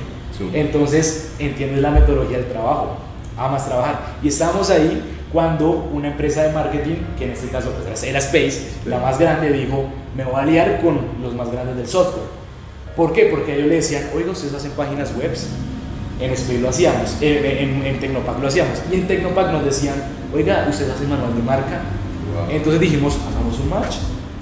[0.54, 2.98] Entonces, entiendes la metodología del trabajo,
[3.38, 4.16] amas trabajar.
[4.24, 8.72] Y estábamos ahí cuando una empresa de marketing, que en este caso pues, era Space,
[8.86, 9.86] la más grande, dijo,
[10.16, 12.26] me voy a aliar con los más grandes del software.
[12.96, 13.26] ¿Por qué?
[13.26, 15.32] Porque ellos le decían, oiga, ustedes hacen páginas web.
[16.20, 18.80] En Space lo hacíamos, eh, en, en Tecnopack lo hacíamos.
[18.92, 19.96] Y en Tecnopack nos decían,
[20.34, 21.82] oiga, ustedes hacen manual de marca.
[22.34, 22.50] Wow.
[22.50, 23.98] Entonces dijimos, hagamos un match,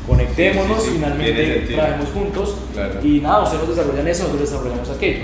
[0.07, 2.99] conectémonos, Sí, sí, finalmente trabajemos juntos Claro.
[3.03, 5.23] y nada, ustedes nos desarrollan eso, nosotros desarrollamos aquello.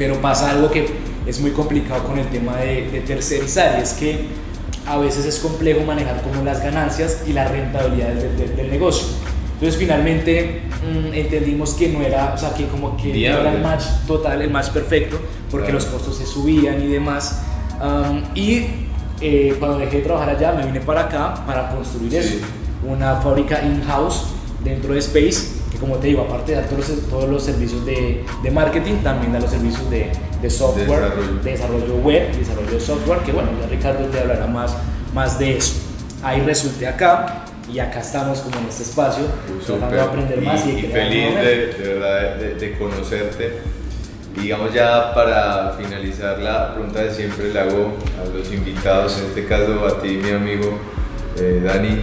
[0.00, 0.88] Pero pasa algo que
[1.26, 4.28] es muy complicado con el tema de, de tercerizar y es que
[4.86, 9.06] a veces es complejo manejar como las ganancias y la rentabilidad del, del- del negocio.
[9.54, 13.60] Entonces finalmente mm, entendimos que no era, o sea, que como que no era el
[13.60, 15.20] match total, el match perfecto,
[15.50, 15.80] porque Claro.
[15.80, 17.42] los costos se subían y demás.
[17.78, 18.66] Um, y
[19.20, 22.16] eh, cuando dejé de trabajar allá me vine para acá para construir Sí.
[22.16, 22.46] eso,
[22.88, 24.28] una fábrica in-house
[24.64, 27.84] dentro de Space, que como te digo, aparte de dar todos los, todos los servicios
[27.86, 30.10] de, de marketing, también da los servicios de,
[30.42, 31.42] de software, Desarrollo.
[31.42, 34.76] de desarrollo web, desarrollo de software, que bueno, ya Ricardo te hablará más,
[35.14, 35.74] más de eso.
[36.22, 39.24] Ahí resulté acá y acá estamos como en este espacio,
[39.64, 43.58] tratando de aprender más y, y, y feliz de, verdad de, conocerte.
[44.40, 49.44] Digamos ya para finalizar la pregunta de siempre le hago a los invitados, en este
[49.46, 50.78] caso a ti mi amigo
[51.38, 52.00] eh, Dani,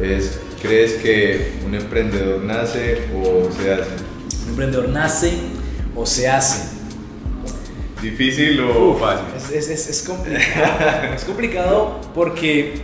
[0.00, 3.90] es ¿crees que un emprendedor nace o se hace?
[4.44, 5.32] Un emprendedor nace
[5.96, 6.78] o se hace.
[8.02, 9.26] ¿Difícil o Uf, fácil?
[9.54, 11.14] Es, es, es, complicado.
[11.14, 12.82] es complicado porque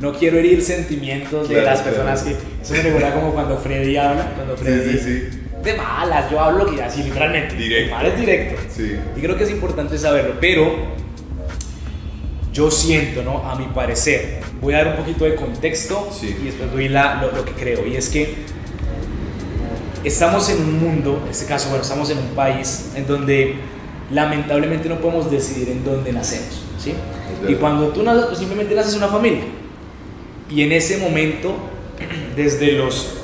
[0.00, 1.96] no quiero herir sentimientos de las claro.
[1.96, 2.36] personas que.
[2.62, 4.32] Eso me recuerda como cuando Freddy habla.
[4.34, 4.92] Cuando Freddy.
[4.92, 5.42] Sí, sí, sí.
[5.62, 7.56] De malas, yo hablo que así literalmente.
[7.56, 7.84] Directo.
[7.84, 8.62] El mal es directo.
[8.68, 8.96] Sí.
[9.16, 10.94] Y creo que es importante saberlo, pero
[12.56, 13.46] yo siento, ¿no?
[13.46, 16.34] A mi parecer, voy a dar un poquito de contexto Sí.
[16.40, 17.86] y después doy la, lo, lo que creo.
[17.86, 18.34] Y es que
[20.04, 23.56] estamos en un mundo, en este caso, bueno, estamos en un país en donde
[24.10, 26.94] lamentablemente no podemos decidir en dónde nacemos, ¿sí?
[27.46, 29.42] Y cuando tú naces, pues simplemente naces una familia.
[30.48, 31.56] Y en ese momento,
[32.36, 33.18] desde los,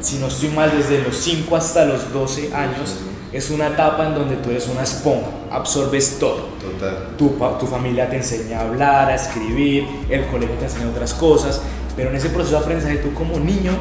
[0.00, 2.96] si no estoy mal, desde los 5 hasta los 12 años,
[3.36, 6.48] es una etapa en donde tú eres una esponja, absorbes todo.
[6.60, 7.08] Total.
[7.18, 7.28] Tu,
[7.60, 11.60] tu familia te enseña a hablar, a escribir, el colegio te enseña otras cosas,
[11.96, 13.72] pero en ese proceso de aprendizaje tú como niño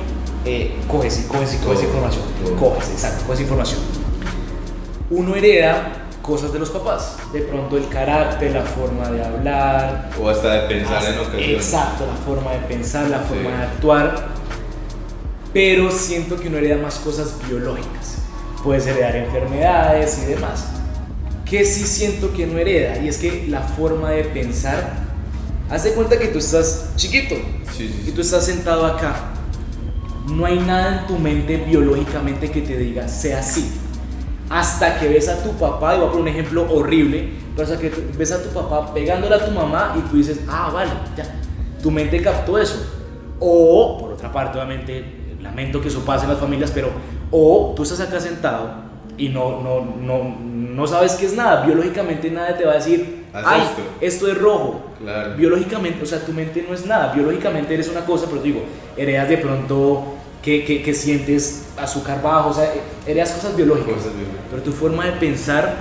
[0.45, 2.56] eh, coges y coges y coges Todo, información, todo.
[2.56, 3.80] coges, exacto, coges información.
[5.10, 10.28] Uno hereda cosas de los papás, de pronto el carácter, la forma de hablar, O
[10.30, 11.49] hasta de pensar en hasta- ocasiones.
[11.51, 13.58] Exacto, la forma de pensar, la forma Sí.
[13.58, 14.26] de actuar.
[15.53, 18.14] Pero siento que uno hereda más cosas biológicas.
[18.66, 20.66] Puedes heredar enfermedades y demás.
[21.45, 25.05] Que sí siento que no hereda, y es que la forma de pensar.
[25.70, 27.36] Haz de cuenta que tú estás chiquito
[27.72, 29.16] Sí, sí, y tú estás sentado acá.
[30.28, 33.72] No hay nada en tu mente biológicamente que te diga sea así.
[34.49, 37.80] Hasta que ves a tu papá, y voy a poner un ejemplo horrible, pero hasta
[37.80, 41.26] que ves a tu papá pegándole a tu mamá y tú dices, ah, vale, ya.
[41.84, 42.84] Tu mente captó eso.
[43.39, 45.05] O, por otra parte, obviamente,
[45.39, 46.89] lamento que eso pase en las familias, pero,
[47.38, 48.70] o tú estás acá sentado
[49.18, 51.66] y no, no, no, no sabes qué es nada.
[51.66, 53.82] Biológicamente nadie te va a decir, Haz ay, esto".
[54.02, 54.82] esto es rojo.
[55.02, 55.36] Claro.
[55.36, 57.14] Biológicamente, o sea, tu mente no es nada.
[57.14, 58.62] Biológicamente eres una cosa, pero te digo,
[58.96, 60.04] heredas de pronto
[60.42, 62.72] que, que, que sientes azúcar bajo, o sea,
[63.06, 63.96] heredas cosas biológicas.
[63.96, 64.12] Cosas.
[64.50, 65.74] Pero tu forma de pensar,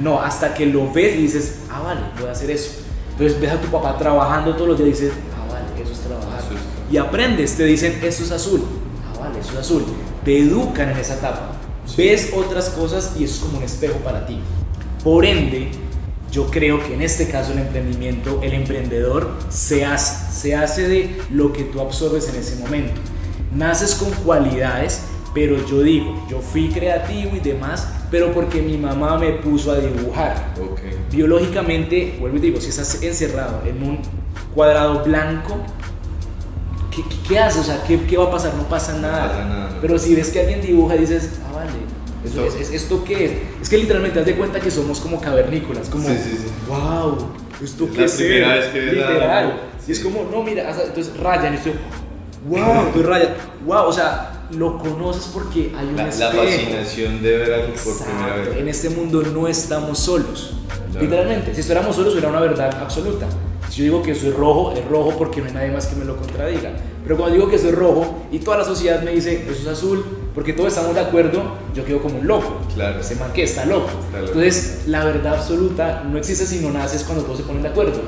[0.00, 2.80] no, hasta que lo ves y dices, ah, vale, voy a hacer eso.
[3.10, 5.98] Entonces ves a tu papá trabajando todos los días y dices, ah, vale, eso es
[6.00, 6.38] trabajar.
[6.38, 8.62] Eso es- Y aprendes, te dicen, esto es azul.
[9.14, 9.84] Ah, vale, eso es azul.
[10.24, 11.52] Te educan en esa etapa.
[11.96, 14.38] Ves otras cosas y eso es como un espejo para ti.
[15.02, 15.68] Por ende,
[16.30, 21.20] yo creo que en este caso el emprendimiento, el emprendedor se hace, se hace de
[21.30, 23.00] lo que tú absorbes en ese momento.
[23.52, 25.02] Naces con cualidades,
[25.34, 29.78] pero yo digo, yo fui creativo y demás, pero porque mi mamá me puso a
[29.78, 30.54] dibujar.
[31.10, 33.98] Biológicamente, vuelvo y digo, si estás encerrado en un
[34.54, 35.58] cuadrado blanco,
[36.94, 37.62] ¿qué, qué, qué haces?
[37.62, 38.54] O sea, ¿qué, qué va a pasar?
[38.54, 39.28] No pasa nada.
[39.28, 39.80] pasa nada, no.
[39.80, 41.70] Pero si ves que alguien dibuja y dices, ah, vale,
[42.24, 43.32] Esto- es, es- ¿esto qué es?
[43.62, 46.46] Es que literalmente haz de cuenta que somos como cavernícolas, como, Sí, sí, sí.
[46.68, 47.18] wow,
[47.62, 48.12] ¿esto Es qué es?
[48.14, 49.60] primera vez que ves la- Literal.
[49.88, 51.72] Y es como, no, mira, entonces rayan y estoy,
[52.48, 53.30] wow, tú rayas,
[53.66, 58.04] wow, o sea, lo conoces porque hay un La, la fascinación de ver algo por
[58.04, 58.56] primera vez.
[58.58, 60.54] En este mundo no estamos solos.
[60.92, 61.04] Claro.
[61.06, 63.26] Literalmente, si estuviéramos solos hubiera una verdad absoluta.
[63.68, 66.04] Si yo digo que soy rojo, es rojo porque no hay nadie más que me
[66.04, 66.72] lo contradiga.
[67.04, 70.04] Pero cuando digo que soy rojo y toda la sociedad me dice, eso es azul,
[70.34, 71.42] porque todos estamos de acuerdo,
[71.74, 72.58] yo quedo como un loco.
[72.74, 73.00] Claro.
[73.00, 73.88] Ese man que está loco.
[74.06, 74.32] Está loco.
[74.32, 78.00] Entonces, la verdad absoluta no existe si no naces cuando todos se ponen de acuerdo.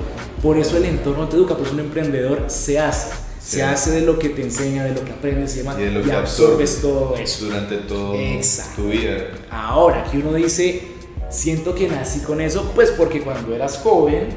[0.42, 3.14] Por eso el entorno te educa, por eso un emprendedor se hace.
[3.40, 3.56] Sí.
[3.56, 5.76] Se hace de lo que te enseña, de lo que aprendes y demás.
[5.78, 7.44] Y de lo que absorbes todo eso.
[7.46, 8.82] durante todo Exacto.
[8.82, 9.16] tu vida.
[9.50, 10.82] Ahora que uno dice,
[11.28, 14.28] siento que nací con eso, pues porque cuando eras joven,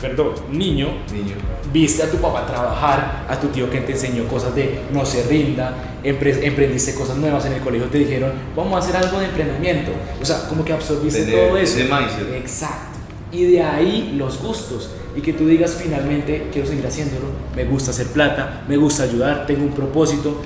[0.00, 1.34] perdón, niño, Niño.
[1.72, 5.22] viste a tu papá trabajar, a tu tío que te enseñó cosas de no se
[5.24, 5.74] rinda,
[6.04, 9.90] empre- emprendiste cosas nuevas en el colegio, te dijeron, vamos a hacer algo de emprendimiento.
[10.20, 11.78] O sea, como que absorbiste todo eso.
[11.78, 12.34] ese mindset.
[12.34, 12.98] Exacto.
[13.32, 14.90] Y de ahí los gustos.
[15.16, 17.26] Y que tú digas finalmente, quiero seguir haciéndolo,
[17.56, 20.40] me gusta hacer plata, me gusta ayudar, tengo un propósito.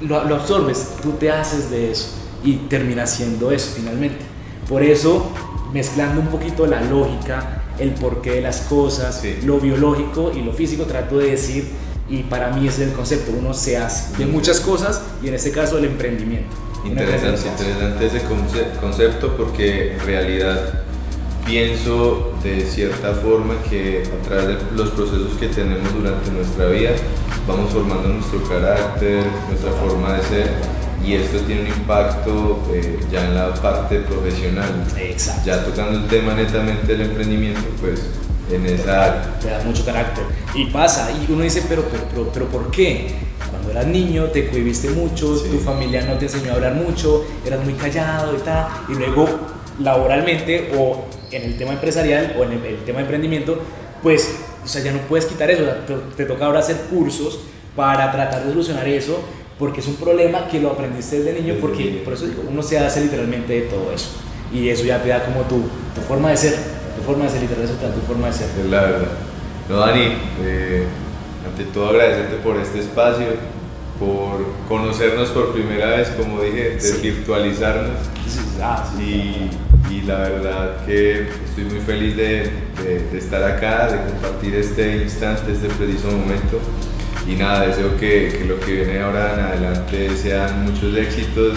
[0.00, 2.08] Lo, lo absorbes, tú te haces de eso
[2.42, 4.18] y terminas siendo eso finalmente.
[4.68, 5.30] Por eso,
[5.72, 9.38] mezclando un poquito la lógica, el porqué de las cosas, Sí.
[9.44, 11.68] lo biológico y lo físico, trato de decir,
[12.08, 15.34] y para mí ese es el concepto, uno se hace de muchas cosas y en
[15.34, 16.54] este caso el emprendimiento.
[16.84, 20.82] Interesante, interesante ese conce- concepto porque en realidad
[21.46, 26.90] pienso de cierta forma que a través de los procesos que tenemos durante nuestra vida
[27.46, 30.50] vamos formando nuestro carácter, nuestra forma de ser
[31.04, 34.84] y esto tiene un impacto eh, ya en la parte profesional.
[34.98, 35.42] Exacto.
[35.46, 38.02] Ya tocando el tema netamente del emprendimiento, pues
[38.50, 39.38] en esa área.
[39.40, 40.24] te da mucho carácter.
[40.54, 43.14] Y pasa, y uno dice, pero, pero, pero, pero ¿por qué?
[43.50, 45.48] Cuando eras niño te cohibiste mucho, Sí.
[45.50, 49.26] tu familia no te enseñó a hablar mucho, eras muy callado y tal, y luego
[49.80, 53.58] laboralmente o en el tema empresarial o en el, el tema de emprendimiento,
[54.02, 57.40] pues, o sea, ya no puedes quitar eso, te, te toca ahora hacer cursos
[57.74, 59.20] para tratar de solucionar eso,
[59.58, 62.78] porque es un problema que lo aprendiste desde niño, porque por eso digo, uno se
[62.78, 64.08] hace literalmente de todo eso,
[64.52, 65.62] y eso ya te da como tu,
[65.94, 66.54] tu forma de ser,
[66.96, 68.48] tu forma de ser, literal, eso te da tu forma de ser.
[68.62, 69.08] Es la verdad.
[69.68, 70.08] No, Dani,
[70.42, 70.84] eh,
[71.48, 73.26] ante todo agradecerte por este espacio,
[73.98, 77.96] por conocernos por primera vez, como dije, desvirtualizarnos.
[78.28, 79.02] Sí, ah, sí.
[79.90, 82.50] Y, y la verdad que estoy muy feliz de,
[82.82, 86.58] de- de estar acá, de compartir este instante, este preciso momento.
[87.26, 91.56] Y nada, deseo que, que lo que viene ahora en adelante sean muchos éxitos,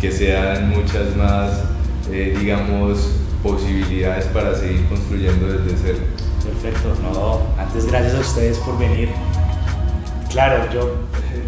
[0.00, 1.64] que sean muchas más,
[2.10, 5.98] eh, digamos, posibilidades para seguir construyendo desde cero.
[6.44, 9.10] Perfecto, no, antes gracias a ustedes por venir.
[10.30, 10.96] Claro, yo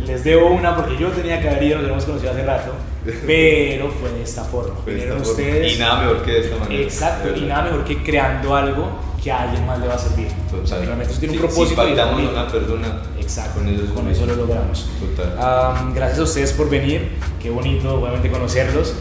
[0.07, 2.73] les debo una porque yo tenía que haber ido, nos hemos conocido hace rato,
[3.27, 4.75] pero fue de esta forma.
[4.85, 5.47] Fue de Vinieron esta forma.
[5.49, 5.75] ustedes.
[5.75, 6.83] Y nada mejor que de esta manera.
[6.83, 8.91] Exacto, y nada mejor que creando algo
[9.25, 10.29] que a alguien más le va a servir.
[10.51, 10.85] Total.
[10.85, 11.83] realmente eso tiene un Si- propósito.
[11.87, 14.87] Si y da a una persona, Exacto, con eso es con un eso lo logramos.
[15.01, 15.39] Total.
[15.41, 17.09] Am, gracias a ustedes por venir,
[17.43, 18.93] qué bonito obviamente conocerlos.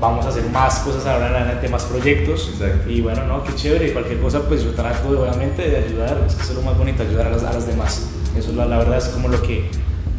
[0.00, 2.50] Vamos a hacer más cosas ahora en adelante, más proyectos.
[2.60, 2.90] Exacto.
[2.90, 3.90] Y bueno, no, qué chévere.
[3.92, 6.22] Cualquier cosa, pues yo trato obviamente de ayudar.
[6.26, 8.06] Es que eso es lo más bonito, ayudar a las, a las demás.
[8.36, 9.70] Eso la, la verdad es como lo que,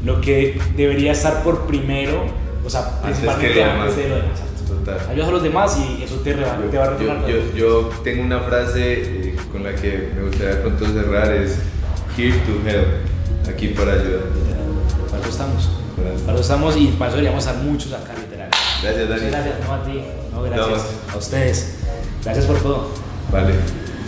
[0.04, 2.26] lo que debería estar por primero,
[2.66, 3.98] o sea, principalmente antes demás.
[3.98, 4.40] de lo demás.
[5.10, 7.28] Ayudas a los demás y eso te, re- te va a Yo, retornar.
[7.30, 9.15] yo- yo tengo una frase
[9.56, 11.60] con la que me gustaría pronto cerrar, es
[12.18, 12.88] here to help,
[13.50, 14.24] aquí para ayudar.
[15.10, 15.70] Para eso estamos.
[15.96, 18.50] Para- Para eso estamos y para eso deberíamos estar muchos acá, literal.
[18.84, 19.28] Gracias, Dani.
[19.30, 20.02] Gracias, no a ti,
[20.34, 20.82] no, gracias
[21.14, 21.76] a ustedes.
[22.22, 22.90] Gracias por todo.
[23.32, 23.54] Vale.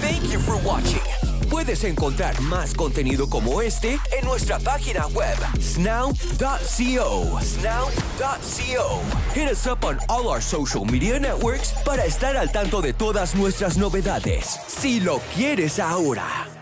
[0.01, 1.06] Thank you for watching.
[1.49, 7.39] Puedes encontrar más contenido como este en nuestra página web, snow.co.
[7.41, 9.01] Snow.co.
[9.33, 13.35] Hit us up on all our social media networks para estar al tanto de todas
[13.35, 14.59] nuestras novedades.
[14.67, 16.56] Si lo quieres ahora.